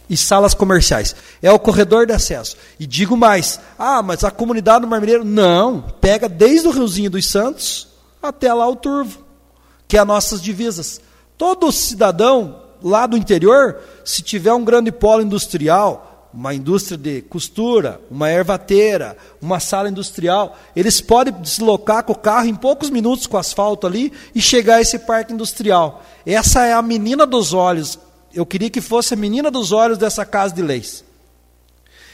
e 0.10 0.16
salas 0.16 0.54
comerciais. 0.54 1.16
É 1.42 1.52
o 1.52 1.60
corredor 1.60 2.06
de 2.06 2.14
acesso. 2.14 2.56
E 2.80 2.86
digo 2.86 3.18
mais: 3.18 3.60
ah, 3.78 4.02
mas 4.02 4.24
a 4.24 4.32
comunidade 4.32 4.82
do 4.82 4.88
Marmileiro. 4.88 5.26
Não, 5.26 5.82
pega 6.00 6.30
desde 6.30 6.68
o 6.68 6.72
Riozinho 6.72 7.10
dos 7.10 7.26
Santos 7.26 7.88
até 8.22 8.54
lá 8.54 8.68
o 8.68 8.76
Turvo, 8.76 9.20
que 9.88 9.98
é 9.98 10.00
as 10.00 10.08
nossas 10.08 10.42
divisas. 10.42 11.02
Todo 11.38 11.72
cidadão 11.72 12.65
lá 12.86 13.08
do 13.08 13.18
interior, 13.18 13.80
se 14.04 14.22
tiver 14.22 14.54
um 14.54 14.64
grande 14.64 14.92
polo 14.92 15.24
industrial, 15.24 16.30
uma 16.32 16.54
indústria 16.54 16.96
de 16.96 17.24
costura, 17.24 18.00
uma 18.12 18.30
ervateira, 18.30 19.18
uma 19.42 19.60
sala 19.60 19.90
industrial, 19.90 20.56
eles 20.76 21.02
podem 21.02 21.34
deslocar 21.34 22.04
com 22.04 22.14
o 22.14 22.18
carro 22.18 22.46
em 22.46 22.54
poucos 22.54 22.92
minutos 22.92 23.26
com 23.26 23.38
asfalto 23.38 23.88
ali 23.88 24.14
e 24.36 24.42
chegar 24.42 24.76
a 24.76 24.82
esse 24.82 25.00
parque 25.00 25.34
industrial. 25.34 26.04
Essa 26.28 26.66
é 26.66 26.74
a 26.74 26.82
menina 26.84 27.26
dos 27.26 27.54
olhos. 27.54 27.98
Eu 28.32 28.46
queria 28.46 28.70
que 28.70 28.82
fosse 28.82 29.16
a 29.16 29.18
menina 29.18 29.50
dos 29.50 29.72
olhos 29.72 29.98
dessa 29.98 30.24
casa 30.24 30.54
de 30.54 30.62
leis. 30.62 31.04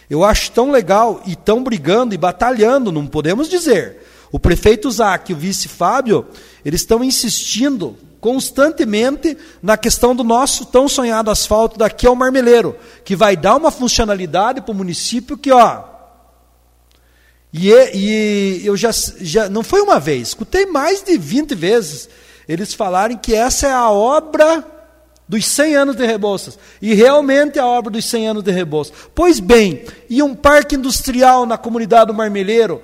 Eu 0.10 0.24
acho 0.24 0.52
tão 0.52 0.72
legal 0.72 1.22
e 1.26 1.36
tão 1.36 1.62
brigando 1.62 2.16
e 2.16 2.18
batalhando, 2.18 2.94
não 2.94 3.08
podemos 3.08 3.50
dizer. 3.50 4.08
O 4.32 4.40
prefeito 4.40 4.90
Zac 4.90 5.30
e 5.30 5.36
o 5.36 5.38
vice 5.38 5.68
Fábio, 5.68 6.28
eles 6.64 6.80
estão 6.80 7.04
insistindo 7.04 7.98
constantemente 8.22 9.38
na 9.62 9.76
questão 9.76 10.16
do 10.16 10.24
nosso 10.24 10.66
tão 10.68 10.88
sonhado 10.88 11.30
asfalto 11.30 11.78
daqui 11.78 12.08
ao 12.08 12.16
Marmeleiro, 12.16 12.78
que 13.04 13.16
vai 13.16 13.36
dar 13.36 13.58
uma 13.58 13.72
funcionalidade 13.72 14.62
para 14.62 14.72
o 14.72 14.76
município 14.76 15.38
que, 15.38 15.52
ó. 15.52 15.84
E, 17.52 17.70
e 17.94 18.62
eu 18.66 18.78
já, 18.78 18.92
já. 19.20 19.50
Não 19.50 19.64
foi 19.64 19.82
uma 19.82 20.00
vez, 20.00 20.30
escutei 20.30 20.66
mais 20.66 21.04
de 21.04 21.18
20 21.18 21.54
vezes 21.56 22.08
eles 22.48 22.74
falarem 22.74 23.18
que 23.18 23.34
essa 23.34 23.68
é 23.68 23.74
a 23.74 23.90
obra 23.90 24.66
dos 25.28 25.46
100 25.46 25.76
anos 25.76 25.96
de 25.96 26.06
Rebouças. 26.06 26.60
E 26.82 26.94
realmente 26.94 27.58
é 27.58 27.62
a 27.62 27.66
obra 27.66 27.90
dos 27.90 28.04
100 28.04 28.28
anos 28.28 28.44
de 28.44 28.52
Rebouças. 28.52 28.94
Pois 29.16 29.40
bem, 29.40 29.86
e 30.10 30.22
um 30.22 30.36
parque 30.36 30.76
industrial 30.76 31.46
na 31.46 31.58
comunidade 31.58 32.08
do 32.08 32.14
Marmeleiro, 32.14 32.82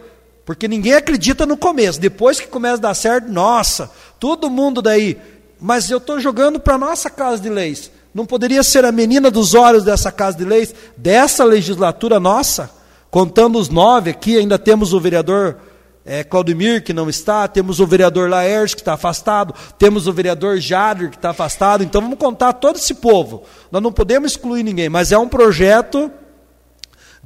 porque 0.48 0.66
ninguém 0.66 0.94
acredita 0.94 1.46
no 1.46 1.58
começo. 1.58 2.00
Depois 2.00 2.40
que 2.40 2.48
começa 2.48 2.76
a 2.76 2.80
dar 2.84 2.94
certo, 2.94 3.30
nossa, 3.30 3.92
todo 4.18 4.50
mundo 4.50 4.82
daí. 4.82 5.18
Mas 5.60 5.92
eu 5.92 5.98
estou 5.98 6.22
jogando 6.22 6.58
para 6.58 6.76
a 6.76 6.78
nossa 6.78 7.10
casa 7.10 7.42
de 7.42 7.50
leis. 7.50 7.92
Não 8.14 8.26
poderia 8.26 8.64
ser 8.64 8.86
a 8.86 8.92
menina 8.94 9.30
dos 9.30 9.54
olhos 9.54 9.84
dessa 9.84 10.10
casa 10.10 10.38
de 10.38 10.46
leis, 10.46 10.74
dessa 10.96 11.44
legislatura 11.44 12.18
nossa? 12.18 12.72
Contando 13.12 13.60
os 13.60 13.68
nove 13.68 14.12
aqui, 14.12 14.38
ainda 14.38 14.58
temos 14.58 14.94
o 14.94 15.02
vereador 15.02 15.58
é, 16.06 16.24
Claudemir, 16.24 16.82
que 16.82 16.94
não 16.94 17.10
está, 17.10 17.46
temos 17.50 17.82
o 17.82 17.86
vereador 17.86 18.30
Laércio, 18.30 18.78
que 18.78 18.82
está 18.82 18.94
afastado, 18.94 19.54
temos 19.78 20.08
o 20.08 20.14
vereador 20.14 20.60
Jader, 20.60 21.10
que 21.10 21.18
está 21.18 21.32
afastado. 21.32 21.84
Então 21.84 22.00
vamos 22.00 22.18
contar 22.18 22.54
todo 22.54 22.78
esse 22.78 22.94
povo. 22.94 23.44
Nós 23.70 23.84
não 23.84 23.92
podemos 23.92 24.32
excluir 24.32 24.64
ninguém, 24.64 24.88
mas 24.88 25.12
é 25.12 25.18
um 25.18 25.28
projeto 25.28 26.10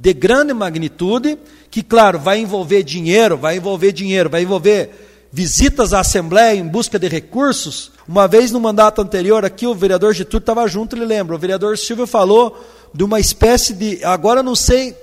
de 0.02 0.12
grande 0.12 0.52
magnitude, 0.52 1.38
que, 1.70 1.80
claro, 1.80 2.18
vai 2.18 2.40
envolver 2.40 2.82
dinheiro, 2.82 3.36
vai 3.36 3.58
envolver 3.58 3.92
dinheiro, 3.92 4.28
vai 4.28 4.42
envolver 4.42 5.28
visitas 5.30 5.92
à 5.92 6.00
Assembleia 6.00 6.58
em 6.58 6.66
busca 6.66 6.98
de 6.98 7.06
recursos. 7.06 7.92
Uma 8.08 8.26
vez 8.26 8.50
no 8.50 8.58
mandato 8.58 9.00
anterior, 9.00 9.44
aqui 9.44 9.64
o 9.64 9.76
vereador 9.76 10.12
Getúlio 10.12 10.42
estava 10.42 10.66
junto, 10.66 10.96
ele 10.96 11.04
lembra. 11.04 11.36
O 11.36 11.38
vereador 11.38 11.78
Silvio 11.78 12.04
falou 12.04 12.60
de 12.92 13.04
uma 13.04 13.20
espécie 13.20 13.74
de. 13.74 14.04
Agora 14.04 14.42
não 14.42 14.56
sei. 14.56 14.96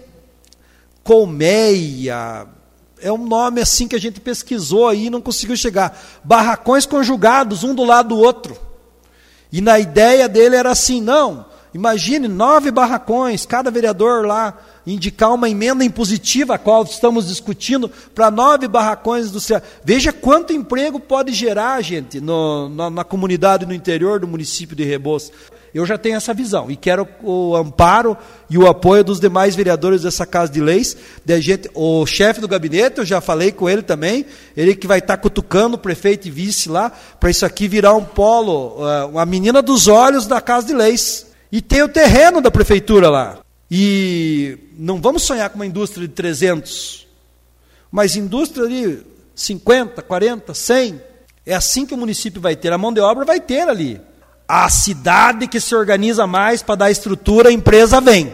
Colmeia. 1.01 2.45
É 3.01 3.09
um 3.09 3.25
nome 3.25 3.61
assim 3.61 3.87
que 3.87 3.95
a 3.95 3.99
gente 3.99 4.19
pesquisou 4.19 4.89
aí 4.89 5.05
e 5.05 5.09
não 5.09 5.21
conseguiu 5.21 5.55
chegar. 5.55 5.97
Barracões 6.25 6.85
conjugados, 6.85 7.63
um 7.63 7.73
do 7.73 7.85
lado 7.85 8.09
do 8.09 8.17
outro. 8.17 8.57
E 9.49 9.61
na 9.61 9.79
ideia 9.79 10.27
dele 10.27 10.57
era 10.57 10.71
assim: 10.71 10.99
não, 10.99 11.45
imagine 11.73 12.27
nove 12.27 12.71
barracões, 12.71 13.45
cada 13.45 13.69
vereador 13.71 14.25
lá 14.25 14.57
indicar 14.85 15.33
uma 15.33 15.49
emenda 15.49 15.83
impositiva, 15.83 16.55
a 16.55 16.57
qual 16.57 16.83
estamos 16.83 17.27
discutindo, 17.27 17.89
para 18.13 18.31
nove 18.31 18.67
barracões 18.67 19.27
industriais. 19.27 19.63
Veja 19.83 20.11
quanto 20.11 20.53
emprego 20.53 20.99
pode 20.99 21.33
gerar, 21.33 21.81
gente, 21.81 22.19
no, 22.19 22.69
na, 22.69 22.89
na, 22.89 23.03
comunidade 23.03 23.65
no 23.65 23.73
interior 23.73 24.19
do 24.19 24.27
município 24.27 24.75
de 24.75 24.83
Rebouças. 24.83 25.31
Eu 25.71 25.85
já 25.85 25.99
tenho 25.99 26.17
essa 26.17 26.33
visão 26.33 26.71
e 26.71 26.75
quero 26.75 27.07
o 27.21 27.55
amparo 27.55 28.17
e 28.49 28.57
o 28.57 28.67
apoio 28.67 29.03
dos 29.03 29.19
demais 29.19 29.55
vereadores 29.55 30.01
dessa 30.01 30.25
Casa 30.25 30.51
de 30.51 30.59
Leis. 30.59 30.97
De 31.23 31.39
gente, 31.39 31.69
o 31.75 32.07
chefe 32.07 32.41
do 32.41 32.47
gabinete, 32.47 32.97
eu 32.97 33.05
já 33.05 33.21
falei 33.21 33.51
com 33.51 33.69
ele 33.69 33.83
também, 33.83 34.25
ele 34.57 34.75
que 34.75 34.87
vai 34.87 34.97
estar 34.97 35.17
cutucando 35.17 35.75
o 35.75 35.79
prefeito 35.79 36.27
e 36.27 36.31
vice 36.31 36.69
lá, 36.69 36.91
para 37.19 37.29
isso 37.29 37.45
aqui 37.45 37.67
virar 37.67 37.93
um 37.93 38.03
polo, 38.03 38.77
eh, 38.79 39.05
uma 39.05 39.25
menina 39.27 39.61
dos 39.61 39.87
olhos 39.87 40.25
da 40.25 40.41
Casa 40.41 40.65
de 40.65 40.73
Leis. 40.73 41.28
E 41.51 41.61
tem 41.61 41.81
o 41.81 41.89
terreno 41.89 42.41
da 42.41 42.51
prefeitura 42.51 43.09
lá. 43.09 43.39
E 43.69 44.57
não 44.77 45.01
vamos 45.01 45.23
sonhar 45.23 45.49
com 45.49 45.55
uma 45.55 45.65
indústria 45.65 46.07
de 46.07 46.13
300, 46.13 47.07
mas 47.91 48.15
indústria 48.15 48.67
de 48.67 48.99
50, 49.35 50.01
40, 50.01 50.53
100. 50.53 51.01
É 51.45 51.55
assim 51.55 51.85
que 51.85 51.93
o 51.93 51.97
município 51.97 52.41
vai 52.41 52.55
ter. 52.55 52.71
A 52.73 52.77
mão 52.77 52.93
de 52.93 52.99
obra 52.99 53.25
vai 53.25 53.39
ter 53.39 53.67
ali. 53.67 54.01
A 54.47 54.69
cidade 54.69 55.47
que 55.47 55.59
se 55.59 55.75
organiza 55.75 56.25
mais 56.25 56.61
para 56.63 56.75
dar 56.75 56.91
estrutura, 56.91 57.49
a 57.49 57.53
empresa 57.53 58.01
vem. 58.01 58.33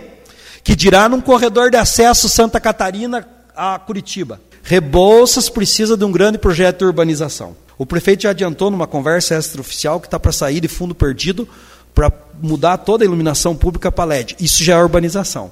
Que 0.64 0.76
dirá 0.76 1.08
num 1.08 1.22
corredor 1.22 1.70
de 1.70 1.78
acesso 1.78 2.30
Santa 2.30 2.60
Catarina 2.60 3.28
a 3.56 3.78
Curitiba. 3.80 4.42
Rebouças 4.64 5.50
precisa 5.50 5.96
de 5.96 6.04
um 6.04 6.12
grande 6.12 6.38
projeto 6.38 6.80
de 6.80 6.86
urbanização. 6.86 7.56
O 7.78 7.86
prefeito 7.86 8.24
já 8.24 8.32
adiantou 8.32 8.72
numa 8.72 8.88
conversa 8.88 9.36
extraoficial 9.36 10.00
que 10.00 10.08
está 10.08 10.20
para 10.20 10.32
sair 10.32 10.60
de 10.60 10.68
fundo 10.68 10.96
perdido 10.96 11.48
para 11.94 12.10
mudar 12.42 12.78
toda 12.78 13.04
a 13.04 13.08
iluminação 13.08 13.56
pública 13.56 13.92
para 13.92 14.06
LED. 14.06 14.36
Isso 14.40 14.64
já 14.64 14.76
é 14.76 14.82
urbanização. 14.82 15.52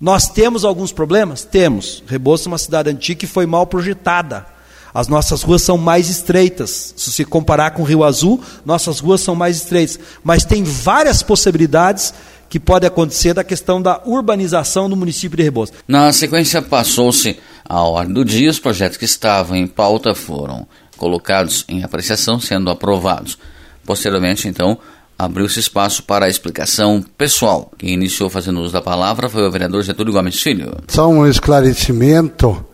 Nós 0.00 0.28
temos 0.28 0.64
alguns 0.64 0.92
problemas? 0.92 1.44
Temos. 1.44 2.02
Rebouças 2.06 2.46
é 2.46 2.48
uma 2.48 2.58
cidade 2.58 2.90
antiga 2.90 3.20
que 3.20 3.26
foi 3.26 3.46
mal 3.46 3.66
projetada. 3.66 4.46
As 4.92 5.08
nossas 5.08 5.42
ruas 5.42 5.62
são 5.62 5.78
mais 5.78 6.10
estreitas. 6.10 6.92
Se 6.96 7.12
se 7.12 7.24
comparar 7.24 7.70
com 7.70 7.82
o 7.82 7.84
Rio 7.84 8.04
Azul, 8.04 8.40
nossas 8.64 9.00
ruas 9.00 9.20
são 9.20 9.34
mais 9.34 9.56
estreitas. 9.56 9.98
Mas 10.22 10.44
tem 10.44 10.64
várias 10.64 11.22
possibilidades 11.22 12.12
que 12.48 12.60
podem 12.60 12.86
acontecer 12.86 13.32
da 13.32 13.42
questão 13.42 13.80
da 13.80 14.02
urbanização 14.04 14.88
no 14.88 14.96
município 14.96 15.36
de 15.36 15.42
Rebouças. 15.42 15.74
Na 15.88 16.12
sequência, 16.12 16.60
passou-se 16.60 17.38
a 17.64 17.80
ordem 17.80 18.12
do 18.12 18.24
dia. 18.24 18.50
Os 18.50 18.58
projetos 18.58 18.98
que 18.98 19.06
estavam 19.06 19.56
em 19.56 19.66
pauta 19.66 20.14
foram 20.14 20.66
colocados 20.98 21.64
em 21.66 21.82
apreciação, 21.82 22.38
sendo 22.38 22.68
aprovados. 22.68 23.38
Posteriormente, 23.86 24.46
então, 24.48 24.78
abriu-se 25.24 25.60
espaço 25.60 26.02
para 26.02 26.26
a 26.26 26.28
explicação 26.28 27.04
pessoal. 27.16 27.70
Quem 27.78 27.90
iniciou 27.90 28.28
fazendo 28.28 28.60
uso 28.60 28.72
da 28.72 28.82
palavra 28.82 29.28
foi 29.28 29.46
o 29.46 29.50
vereador 29.50 29.82
Getúlio 29.82 30.12
Gomes 30.12 30.42
Filho. 30.42 30.72
Só 30.88 31.08
um 31.08 31.26
esclarecimento 31.28 32.64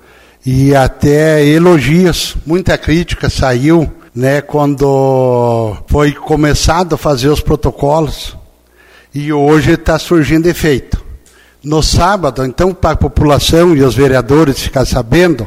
e 0.47 0.75
até 0.75 1.45
elogios. 1.45 2.37
Muita 2.47 2.79
crítica 2.79 3.29
saiu 3.29 3.93
né, 4.15 4.41
quando 4.41 5.77
foi 5.89 6.13
começado 6.13 6.95
a 6.95 6.99
fazer 6.99 7.29
os 7.29 7.41
protocolos 7.41 8.35
e 9.15 9.31
hoje 9.31 9.73
está 9.73 9.99
surgindo 9.99 10.47
efeito. 10.47 11.05
No 11.63 11.83
sábado, 11.83 12.45
então, 12.45 12.73
para 12.73 12.93
a 12.93 12.97
população 12.97 13.77
e 13.77 13.83
os 13.83 13.95
vereadores 13.95 14.63
ficar 14.63 14.87
sabendo, 14.87 15.47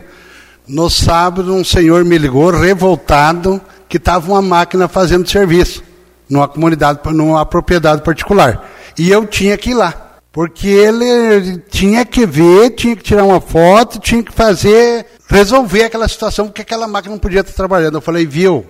no 0.67 0.87
sábado 0.87 1.51
um 1.51 1.63
senhor 1.63 2.05
me 2.05 2.17
ligou 2.19 2.51
revoltado 2.51 3.59
que 3.89 3.97
estava 3.97 4.31
uma 4.31 4.41
máquina 4.41 4.87
fazendo 4.87 5.27
serviço 5.27 5.90
numa 6.31 6.47
comunidade, 6.47 6.99
numa 7.13 7.45
propriedade 7.45 8.01
particular. 8.01 8.65
E 8.97 9.11
eu 9.11 9.27
tinha 9.27 9.57
que 9.57 9.71
ir 9.71 9.73
lá. 9.73 10.07
Porque 10.31 10.69
ele 10.69 11.57
tinha 11.69 12.05
que 12.05 12.25
ver, 12.25 12.69
tinha 12.69 12.95
que 12.95 13.03
tirar 13.03 13.25
uma 13.25 13.41
foto, 13.41 13.99
tinha 13.99 14.23
que 14.23 14.31
fazer, 14.31 15.05
resolver 15.27 15.83
aquela 15.83 16.07
situação, 16.07 16.45
porque 16.45 16.61
aquela 16.61 16.87
máquina 16.87 17.13
não 17.13 17.19
podia 17.19 17.41
estar 17.41 17.51
trabalhando. 17.51 17.97
Eu 17.97 18.01
falei, 18.01 18.25
viu, 18.25 18.65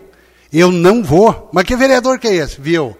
eu 0.52 0.72
não 0.72 1.04
vou. 1.04 1.52
Mas 1.54 1.66
que 1.66 1.76
vereador 1.76 2.18
que 2.18 2.28
é 2.28 2.34
esse? 2.34 2.60
Viu? 2.60 2.98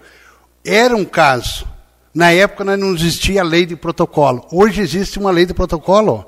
Era 0.64 0.94
um 0.94 1.04
caso. 1.04 1.66
Na 2.14 2.30
época 2.30 2.64
não 2.76 2.94
existia 2.94 3.42
lei 3.42 3.66
de 3.66 3.74
protocolo. 3.74 4.46
Hoje 4.52 4.80
existe 4.80 5.18
uma 5.18 5.32
lei 5.32 5.44
de 5.44 5.54
protocolo. 5.54 6.24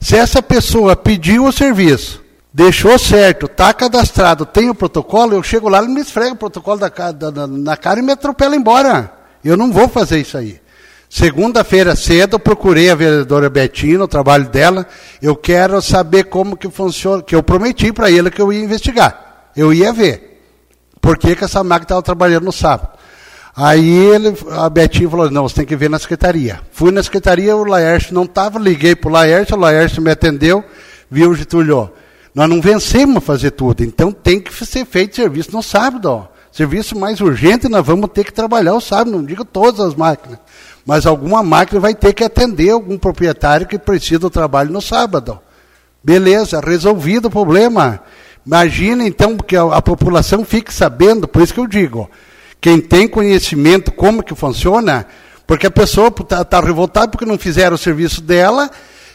Se 0.00 0.16
essa 0.16 0.40
pessoa 0.40 0.94
pediu 0.94 1.46
o 1.46 1.52
serviço, 1.52 2.21
deixou 2.52 2.98
certo, 2.98 3.46
está 3.46 3.72
cadastrado, 3.72 4.44
tem 4.44 4.68
o 4.68 4.74
protocolo, 4.74 5.34
eu 5.34 5.42
chego 5.42 5.68
lá, 5.68 5.78
ele 5.78 5.88
me 5.88 6.00
esfrega 6.00 6.32
o 6.32 6.36
protocolo 6.36 6.78
da, 6.78 6.88
da, 6.88 7.46
na 7.46 7.76
cara 7.76 8.00
e 8.00 8.02
me 8.02 8.12
atropela 8.12 8.54
embora. 8.54 9.12
Eu 9.44 9.56
não 9.56 9.72
vou 9.72 9.88
fazer 9.88 10.20
isso 10.20 10.36
aí. 10.36 10.60
Segunda-feira 11.08 11.94
cedo, 11.94 12.38
procurei 12.38 12.88
a 12.88 12.94
vereadora 12.94 13.50
Betina, 13.50 14.04
o 14.04 14.08
trabalho 14.08 14.48
dela. 14.48 14.86
Eu 15.20 15.36
quero 15.36 15.82
saber 15.82 16.24
como 16.24 16.56
que 16.56 16.70
funciona, 16.70 17.22
que 17.22 17.34
eu 17.34 17.42
prometi 17.42 17.92
para 17.92 18.10
ele 18.10 18.30
que 18.30 18.40
eu 18.40 18.50
ia 18.50 18.64
investigar. 18.64 19.50
Eu 19.54 19.74
ia 19.74 19.92
ver. 19.92 20.40
Por 21.02 21.18
que, 21.18 21.36
que 21.36 21.44
essa 21.44 21.62
máquina 21.62 21.84
estava 21.84 22.02
trabalhando 22.02 22.44
no 22.44 22.52
sábado. 22.52 22.96
Aí 23.54 23.90
ele, 23.90 24.34
a 24.52 24.70
Betinha 24.70 25.10
falou, 25.10 25.30
não, 25.30 25.46
você 25.46 25.56
tem 25.56 25.66
que 25.66 25.76
ver 25.76 25.90
na 25.90 25.98
secretaria. 25.98 26.60
Fui 26.70 26.90
na 26.90 27.02
secretaria, 27.02 27.54
o 27.54 27.64
Laércio 27.64 28.14
não 28.14 28.22
estava, 28.22 28.58
liguei 28.58 28.96
para 28.96 29.10
o 29.10 29.12
Laércio, 29.12 29.54
o 29.54 29.60
Laércio 29.60 30.00
me 30.00 30.10
atendeu, 30.10 30.64
viu 31.10 31.30
o 31.30 31.34
Getúlio, 31.34 31.90
nós 32.34 32.48
não 32.48 32.60
vencemos 32.60 33.18
a 33.18 33.20
fazer 33.20 33.50
tudo, 33.50 33.84
então 33.84 34.10
tem 34.10 34.40
que 34.40 34.64
ser 34.64 34.86
feito 34.86 35.16
serviço 35.16 35.52
no 35.52 35.62
sábado. 35.62 36.06
Ó. 36.06 36.26
Serviço 36.50 36.98
mais 36.98 37.20
urgente, 37.20 37.68
nós 37.68 37.84
vamos 37.84 38.10
ter 38.12 38.24
que 38.24 38.32
trabalhar 38.32 38.74
o 38.74 38.80
sábado, 38.80 39.10
não 39.10 39.24
digo 39.24 39.44
todas 39.44 39.80
as 39.80 39.94
máquinas, 39.94 40.38
mas 40.84 41.06
alguma 41.06 41.42
máquina 41.42 41.80
vai 41.80 41.94
ter 41.94 42.12
que 42.12 42.24
atender 42.24 42.70
algum 42.70 42.98
proprietário 42.98 43.66
que 43.66 43.78
precisa 43.78 44.18
do 44.18 44.30
trabalho 44.30 44.70
no 44.70 44.80
sábado. 44.80 45.40
Beleza, 46.04 46.60
resolvido 46.60 47.26
o 47.26 47.30
problema. 47.30 48.00
Imagina 48.44 49.06
então 49.06 49.36
que 49.36 49.56
a, 49.56 49.62
a 49.62 49.80
população 49.80 50.44
fique 50.44 50.74
sabendo, 50.74 51.28
por 51.28 51.42
isso 51.42 51.54
que 51.54 51.60
eu 51.60 51.66
digo, 51.66 52.10
quem 52.60 52.80
tem 52.80 53.08
conhecimento 53.08 53.90
como 53.92 54.22
que 54.22 54.34
funciona, 54.34 55.06
porque 55.46 55.66
a 55.66 55.70
pessoa 55.70 56.08
está 56.08 56.44
tá 56.44 56.60
revoltada 56.60 57.08
porque 57.08 57.24
não 57.24 57.38
fizeram 57.38 57.76
o 57.76 57.78
serviço 57.78 58.20
dela 58.20 58.70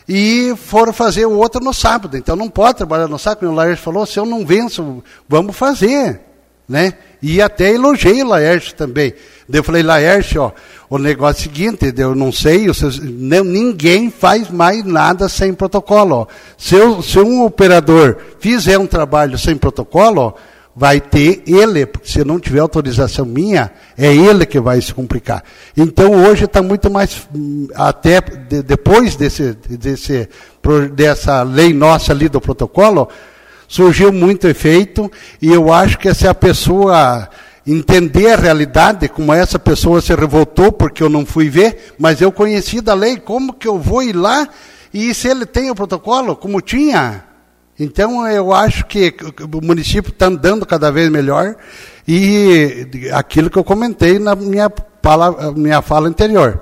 e 0.07 0.53
foram 0.55 0.93
fazer 0.93 1.25
o 1.25 1.33
outro 1.33 1.61
no 1.63 1.73
sábado. 1.73 2.15
Então 2.15 2.35
não 2.35 2.49
pode 2.49 2.77
trabalhar 2.77 3.07
no 3.07 3.19
sábado. 3.19 3.49
O 3.49 3.53
Laércio 3.53 3.83
falou, 3.83 4.05
se 4.05 4.17
eu 4.17 4.25
não 4.25 4.45
venço, 4.45 5.03
vamos 5.27 5.55
fazer. 5.55 6.21
Né? 6.67 6.93
E 7.21 7.41
até 7.41 7.73
elogiei 7.73 8.21
o 8.23 8.27
Laércio 8.27 8.75
também. 8.75 9.13
Eu 9.51 9.63
falei, 9.63 9.81
Laércio, 9.83 10.41
ó, 10.41 10.51
o 10.89 10.97
negócio 10.97 11.39
é 11.39 11.41
o 11.41 11.43
seguinte, 11.43 11.93
eu 11.97 12.13
não 12.13 12.31
sei, 12.31 12.67
vocês, 12.67 12.99
não, 12.99 13.43
ninguém 13.43 14.11
faz 14.11 14.49
mais 14.49 14.83
nada 14.83 15.29
sem 15.29 15.53
protocolo. 15.53 16.15
Ó. 16.15 16.27
Se, 16.57 16.75
eu, 16.75 17.01
se 17.01 17.19
um 17.19 17.43
operador 17.43 18.17
fizer 18.39 18.77
um 18.77 18.85
trabalho 18.85 19.37
sem 19.37 19.55
protocolo, 19.55 20.21
ó, 20.21 20.33
vai 20.79 21.01
ter 21.01 21.41
ele, 21.47 21.87
porque 21.87 22.07
se 22.07 22.23
não 22.23 22.39
tiver 22.39 22.59
autorização 22.59 23.25
minha, 23.25 23.71
é 23.97 24.15
ele 24.15 24.45
que 24.45 24.59
vai 24.59 24.79
se 24.79 24.93
complicar. 24.93 25.43
Então 25.75 26.23
hoje 26.23 26.45
está 26.45 26.61
muito 26.61 26.87
mais, 26.87 27.27
hum, 27.33 27.67
até 27.73 28.21
de, 28.21 28.61
depois 28.61 29.15
desse, 29.15 29.53
desse, 29.53 30.29
dessa 30.93 31.41
lei 31.41 31.73
nossa 31.73 32.13
ali 32.13 32.29
do 32.29 32.39
protocolo, 32.39 33.09
surgiu 33.67 34.13
muito 34.13 34.47
efeito, 34.47 35.11
e 35.41 35.51
eu 35.51 35.73
acho 35.73 35.97
que 35.97 36.13
se 36.13 36.27
a 36.27 36.33
pessoa 36.35 37.27
entender 37.65 38.33
a 38.33 38.37
realidade, 38.37 39.09
como 39.09 39.33
essa 39.33 39.57
pessoa 39.57 39.99
se 39.99 40.13
revoltou 40.13 40.71
porque 40.71 41.01
eu 41.01 41.09
não 41.09 41.25
fui 41.25 41.49
ver, 41.49 41.95
mas 41.97 42.21
eu 42.21 42.31
conheci 42.31 42.81
da 42.81 42.93
lei, 42.93 43.17
como 43.17 43.51
que 43.51 43.67
eu 43.67 43.79
vou 43.79 44.03
ir 44.03 44.15
lá, 44.15 44.47
e 44.93 45.11
se 45.15 45.27
ele 45.27 45.47
tem 45.47 45.71
o 45.71 45.75
protocolo, 45.75 46.35
como 46.35 46.61
tinha, 46.61 47.23
então, 47.79 48.27
eu 48.27 48.51
acho 48.53 48.85
que 48.85 49.13
o 49.53 49.63
município 49.63 50.09
está 50.09 50.25
andando 50.25 50.65
cada 50.65 50.91
vez 50.91 51.09
melhor 51.09 51.55
e 52.07 52.87
aquilo 53.13 53.49
que 53.49 53.57
eu 53.57 53.63
comentei 53.63 54.17
na 54.17 54.35
minha 54.35 54.71
fala, 55.01 55.51
minha 55.51 55.81
fala 55.81 56.07
anterior. 56.07 56.59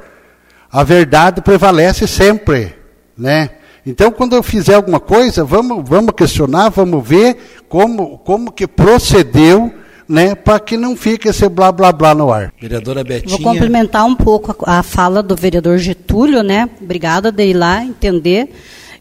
A 0.70 0.84
verdade 0.84 1.42
prevalece 1.42 2.06
sempre, 2.06 2.76
né? 3.18 3.52
Então, 3.86 4.12
quando 4.12 4.36
eu 4.36 4.44
fizer 4.44 4.76
alguma 4.76 5.00
coisa, 5.00 5.46
vamos, 5.46 5.88
vamos 5.88 6.14
questionar, 6.18 6.70
vamos 6.70 7.08
ver 7.08 7.38
como, 7.70 8.18
como 8.18 8.52
que 8.52 8.68
procedeu, 8.68 9.72
né, 10.10 10.36
para 10.36 10.60
que 10.60 10.76
não 10.76 10.96
fique 10.98 11.30
esse 11.30 11.48
blá 11.48 11.72
blá 11.72 11.92
blá 11.92 12.14
no 12.14 12.32
ar. 12.34 12.52
Vereadora 12.60 13.04
Betinha. 13.04 13.38
Vou 13.38 13.54
complementar 13.54 14.04
um 14.06 14.16
pouco 14.16 14.56
a, 14.66 14.80
a 14.80 14.84
fala 14.84 15.24
do 15.24 15.36
vereador 15.36 15.78
Getúlio, 15.78 16.44
né? 16.44 16.70
Obrigada 16.82 17.32
de 17.32 17.46
ir 17.46 17.54
lá 17.54 17.84
entender. 17.84 18.50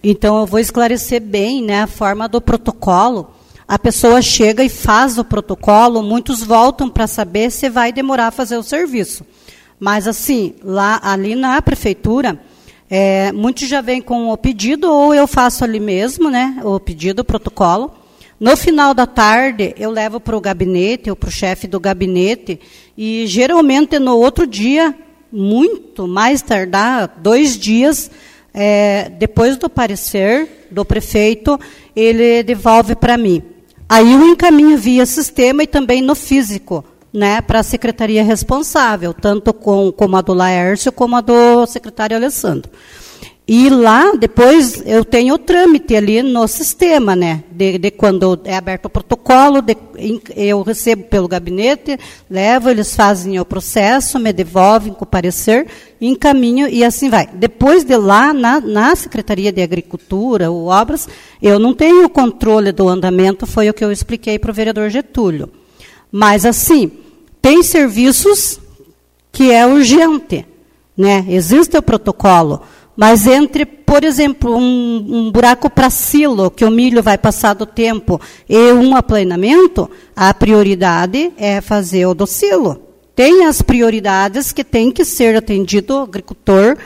Então, 0.07 0.39
eu 0.39 0.47
vou 0.47 0.61
esclarecer 0.61 1.19
bem 1.19 1.63
né, 1.63 1.81
a 1.81 1.87
forma 1.87 2.29
do 2.29 2.39
protocolo. 2.39 3.31
A 3.67 3.79
pessoa 3.79 4.21
chega 4.21 4.63
e 4.63 4.69
faz 4.69 5.17
o 5.17 5.25
protocolo, 5.25 6.03
muitos 6.03 6.43
voltam 6.43 6.91
para 6.91 7.07
saber 7.07 7.51
se 7.51 7.71
vai 7.71 7.91
demorar 7.91 8.27
a 8.27 8.31
fazer 8.31 8.59
o 8.59 8.63
serviço. 8.63 9.25
Mas, 9.81 10.07
assim, 10.07 10.57
lá 10.63 11.01
ali 11.03 11.35
na 11.35 11.63
prefeitura, 11.63 12.39
é, 12.91 13.33
muitos 13.33 13.67
já 13.67 13.81
vêm 13.81 14.03
com 14.03 14.29
o 14.29 14.37
pedido, 14.37 14.93
ou 14.93 15.15
eu 15.15 15.27
faço 15.27 15.65
ali 15.65 15.81
mesmo, 15.81 16.29
né, 16.29 16.61
o 16.63 16.79
pedido, 16.79 17.21
o 17.21 17.25
protocolo. 17.25 17.91
No 18.39 18.59
final 18.59 18.93
da 18.93 19.07
tarde, 19.07 19.75
eu 19.79 19.91
levo 19.91 20.21
para 20.21 20.37
o 20.37 20.41
gabinete, 20.41 21.09
ou 21.09 21.17
para 21.17 21.31
o 21.31 21.33
chefe 21.33 21.67
do 21.67 21.81
gabinete, 21.81 22.61
e 22.95 23.27
geralmente 23.27 23.99
no 23.99 24.19
outro 24.19 24.47
dia, 24.47 24.95
muito 25.33 26.07
mais 26.07 26.43
tardar, 26.43 27.15
dois 27.23 27.59
dias, 27.59 28.11
é, 28.55 29.11
depois 29.19 29.57
do 29.57 29.69
parecer 29.69 30.69
do 30.71 30.85
prefeito, 30.85 31.59
ele 31.95 32.45
devolve 32.45 32.95
para 32.95 33.19
mim. 33.19 33.43
Aí 33.89 34.13
eu 34.13 34.25
encaminho 34.27 34.79
via 34.79 35.05
sistema 35.05 35.65
e 35.65 35.67
também 35.67 36.01
no 36.01 36.15
físico, 36.15 36.85
né, 37.13 37.41
para 37.41 37.61
a 37.61 37.65
secretaria 37.65 38.25
responsável, 38.25 39.13
tanto 39.13 39.53
com, 39.53 39.93
como 39.93 40.17
a 40.17 40.21
do 40.21 40.33
Laércio 40.33 40.91
como 40.91 41.17
a 41.17 41.21
do 41.21 41.67
secretário 41.67 42.17
Alessandro. 42.17 42.71
E 43.47 43.69
lá, 43.69 44.13
depois, 44.13 44.83
eu 44.87 45.05
tenho 45.05 45.35
o 45.35 45.39
trâmite 45.39 45.95
ali 45.95 46.23
no 46.23 46.49
sistema, 46.49 47.15
né? 47.15 47.45
De, 47.53 47.77
de 47.77 47.91
quando 47.91 48.41
é 48.43 48.57
aberto 48.57 48.87
o 48.87 48.91
protocolo, 48.91 49.61
de, 49.61 49.77
eu 50.35 50.63
recebo 50.63 51.05
pelo 51.05 51.29
gabinete, 51.29 51.99
levo, 52.31 52.71
eles 52.71 52.97
fazem 52.97 53.39
o 53.39 53.45
processo, 53.45 54.19
me 54.19 54.33
devolvem 54.33 54.95
com 54.95 55.05
o 55.05 55.07
parecer, 55.07 55.67
encaminho 56.01 56.67
e 56.69 56.83
assim 56.83 57.11
vai. 57.11 57.29
Depois 57.35 57.85
de 57.85 57.95
lá, 57.99 58.33
na, 58.33 58.61
na 58.61 58.97
Secretaria 58.97 59.53
de 59.53 59.61
Agricultura 59.61 60.51
ou 60.51 60.69
Obras, 60.69 61.07
eu 61.43 61.59
não 61.59 61.75
tenho 61.75 62.07
o 62.07 62.11
controle 62.11 62.73
do 62.73 62.89
andamento, 62.89 63.47
foi 63.47 63.69
o 63.69 63.75
que 63.75 63.85
eu 63.85 63.93
expliquei 63.93 64.39
para 64.39 64.53
o 64.53 64.55
vereador 64.55 64.89
Getúlio. 64.89 65.51
Mas, 66.11 66.47
assim, 66.47 66.91
tem 67.43 67.63
serviços 67.63 68.59
que 69.31 69.51
é 69.51 69.67
urgente, 69.67 70.47
né? 70.97 71.27
Existe 71.29 71.77
o 71.77 71.83
protocolo 71.83 72.63
mas 72.97 73.27
entre, 73.27 73.67
por 73.67 74.05
exemplo, 74.05 74.57
um, 74.57 75.07
um 75.09 75.33
buraco 75.33 75.69
para 75.69 75.91
silo, 75.91 76.51
que 76.51 76.65
o 76.65 76.71
milho 76.71 77.03
vai 77.03 77.19
passar 77.19 77.55
do 77.55 77.67
tempo, 77.67 78.21
e 78.49 78.73
um 78.73 78.97
aplanamento, 78.97 79.91
a 80.15 80.33
prioridade 80.33 81.33
é 81.37 81.61
fazer 81.61 82.07
o 82.07 82.15
do 82.15 82.27
silo. 82.27 82.81
Tem 83.15 83.47
as 83.47 83.63
prioridades 83.63 84.53
que 84.53 84.65
tem 84.65 84.91
que 84.91 85.05
ser 85.05 85.37
atendido 85.37 85.95
o 85.95 86.03
agricultor 86.03 86.77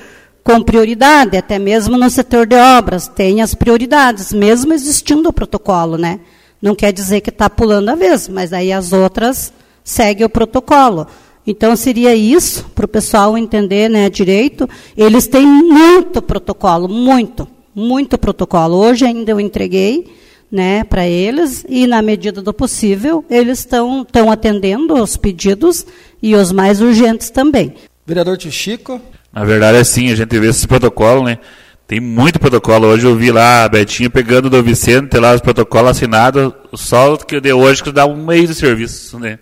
com 0.43 0.63
prioridade, 0.63 1.37
até 1.37 1.59
mesmo 1.59 1.99
no 1.99 2.09
setor 2.09 2.47
de 2.47 2.57
obras, 2.57 3.07
tem 3.07 3.43
as 3.43 3.55
prioridades, 3.55 4.33
mesmo 4.33 4.73
existindo 4.73 5.29
o 5.29 5.33
protocolo, 5.33 5.99
né? 5.99 6.21
Não 6.61 6.75
quer 6.75 6.91
dizer 6.91 7.21
que 7.21 7.29
está 7.29 7.51
pulando 7.51 7.91
a 7.91 7.95
vez, 7.95 8.29
mas 8.29 8.53
aí 8.53 8.73
as 8.73 8.93
outras 8.93 9.53
seguem 9.85 10.25
o 10.25 10.31
protocolo. 10.31 11.07
Então, 11.51 11.75
seria 11.75 12.15
isso, 12.15 12.67
para 12.75 12.85
o 12.85 12.89
pessoal 12.89 13.39
entender 13.39 13.89
né, 13.89 14.11
direito. 14.11 14.69
Eles 14.95 15.27
têm 15.27 15.47
muito 15.47 16.21
protocolo, 16.21 16.87
muito, 16.87 17.49
muito 17.75 18.19
protocolo. 18.19 18.77
Hoje 18.77 19.07
ainda 19.07 19.31
eu 19.31 19.41
entreguei 19.41 20.13
né, 20.53 20.85
para 20.85 21.09
eles 21.09 21.65
e, 21.67 21.87
na 21.87 22.03
medida 22.03 22.43
do 22.43 22.53
possível, 22.53 23.25
eles 23.31 23.61
estão 23.61 24.05
atendendo 24.31 24.93
os 24.93 25.17
pedidos 25.17 25.87
e 26.23 26.35
os 26.35 26.53
mais 26.53 26.83
urgentes 26.83 27.31
também. 27.31 27.73
Vereador 28.07 28.37
Tio 28.37 28.53
Chico? 28.53 29.01
Na 29.33 29.43
verdade, 29.43 29.79
é 29.79 29.85
sim, 29.85 30.13
a 30.13 30.15
gente 30.15 30.39
vê 30.39 30.49
esse 30.49 30.69
protocolo, 30.69 31.25
né? 31.25 31.39
Tem 31.87 31.99
muito 31.99 32.39
protocolo. 32.39 32.89
Hoje 32.89 33.07
eu 33.07 33.17
vi 33.17 33.31
lá 33.31 33.65
a 33.65 33.69
Betinha 33.71 34.11
pegando 34.11 34.51
do 34.51 34.63
Vicente 34.63 35.17
lá 35.17 35.35
os 35.35 35.41
protocolos 35.41 35.93
assinados, 35.93 36.53
só 36.75 37.17
que 37.17 37.41
de 37.41 37.55
hoje 37.55 37.83
que 37.83 37.91
dá 37.91 38.05
um 38.05 38.23
mês 38.23 38.51
de 38.51 38.55
serviço, 38.55 39.19
né? 39.19 39.39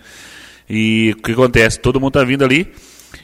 E 0.69 1.15
o 1.17 1.23
que 1.23 1.33
acontece? 1.33 1.79
Todo 1.79 2.01
mundo 2.01 2.11
está 2.11 2.25
vindo 2.25 2.45
ali 2.45 2.73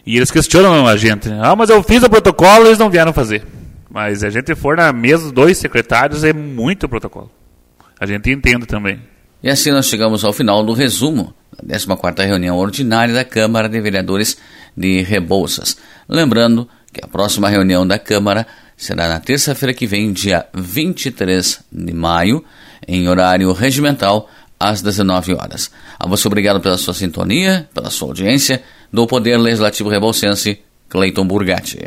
e 0.07 0.17
eles 0.17 0.31
questionam 0.31 0.87
a 0.87 0.97
gente. 0.97 1.29
Ah, 1.41 1.55
mas 1.57 1.71
eu 1.71 1.83
fiz 1.83 2.03
o 2.03 2.11
protocolo 2.11 2.65
e 2.65 2.69
eles 2.69 2.79
não 2.79 2.91
vieram 2.91 3.13
fazer. 3.13 3.43
Mas 3.91 4.25
a 4.25 4.31
gente 4.31 4.55
for 4.55 4.77
na 4.77 4.93
mesa 4.93 5.25
dos 5.25 5.33
dois 5.33 5.59
secretários, 5.59 6.25
é 6.25 6.33
muito 6.33 6.89
protocolo. 6.89 7.31
A 8.01 8.07
gente 8.07 8.31
entende 8.31 8.67
também. 8.67 9.01
E 9.43 9.51
assim 9.51 9.71
nós 9.71 9.87
chegamos 9.87 10.25
ao 10.25 10.33
final 10.33 10.65
do 10.65 10.73
resumo 10.73 11.35
da 11.63 11.77
14ª 11.77 12.25
reunião 12.27 12.57
ordinária 12.57 13.15
da 13.15 13.25
Câmara 13.25 13.69
de 13.69 13.81
Vereadores 13.81 14.39
de 14.77 15.03
Rebouças. 15.03 15.77
Lembrando 16.09 16.69
que 16.93 17.05
a 17.05 17.09
próxima 17.09 17.49
reunião 17.49 17.87
da 17.87 17.99
Câmara 17.99 18.47
será 18.77 19.09
na 19.09 19.21
terça-feira 19.21 19.75
que 19.75 19.87
vem, 19.87 20.13
dia 20.13 20.47
23 20.55 21.61
de 21.71 21.93
maio, 21.93 22.45
em 22.87 23.09
horário 23.09 23.53
regimental, 23.53 24.29
às 24.69 24.83
19 24.83 25.35
horas. 25.35 25.71
A 25.99 26.07
você 26.07 26.27
obrigado 26.27 26.61
pela 26.61 26.79
sua 26.79 26.95
sintonia, 26.95 27.69
pela 27.75 27.91
sua 27.91 28.09
audiência. 28.09 28.63
do 28.93 29.07
Poder 29.07 29.39
Legislativo 29.39 29.89
Rebolsense, 29.89 30.61
Cleiton 30.89 31.27
Burgatti. 31.27 31.79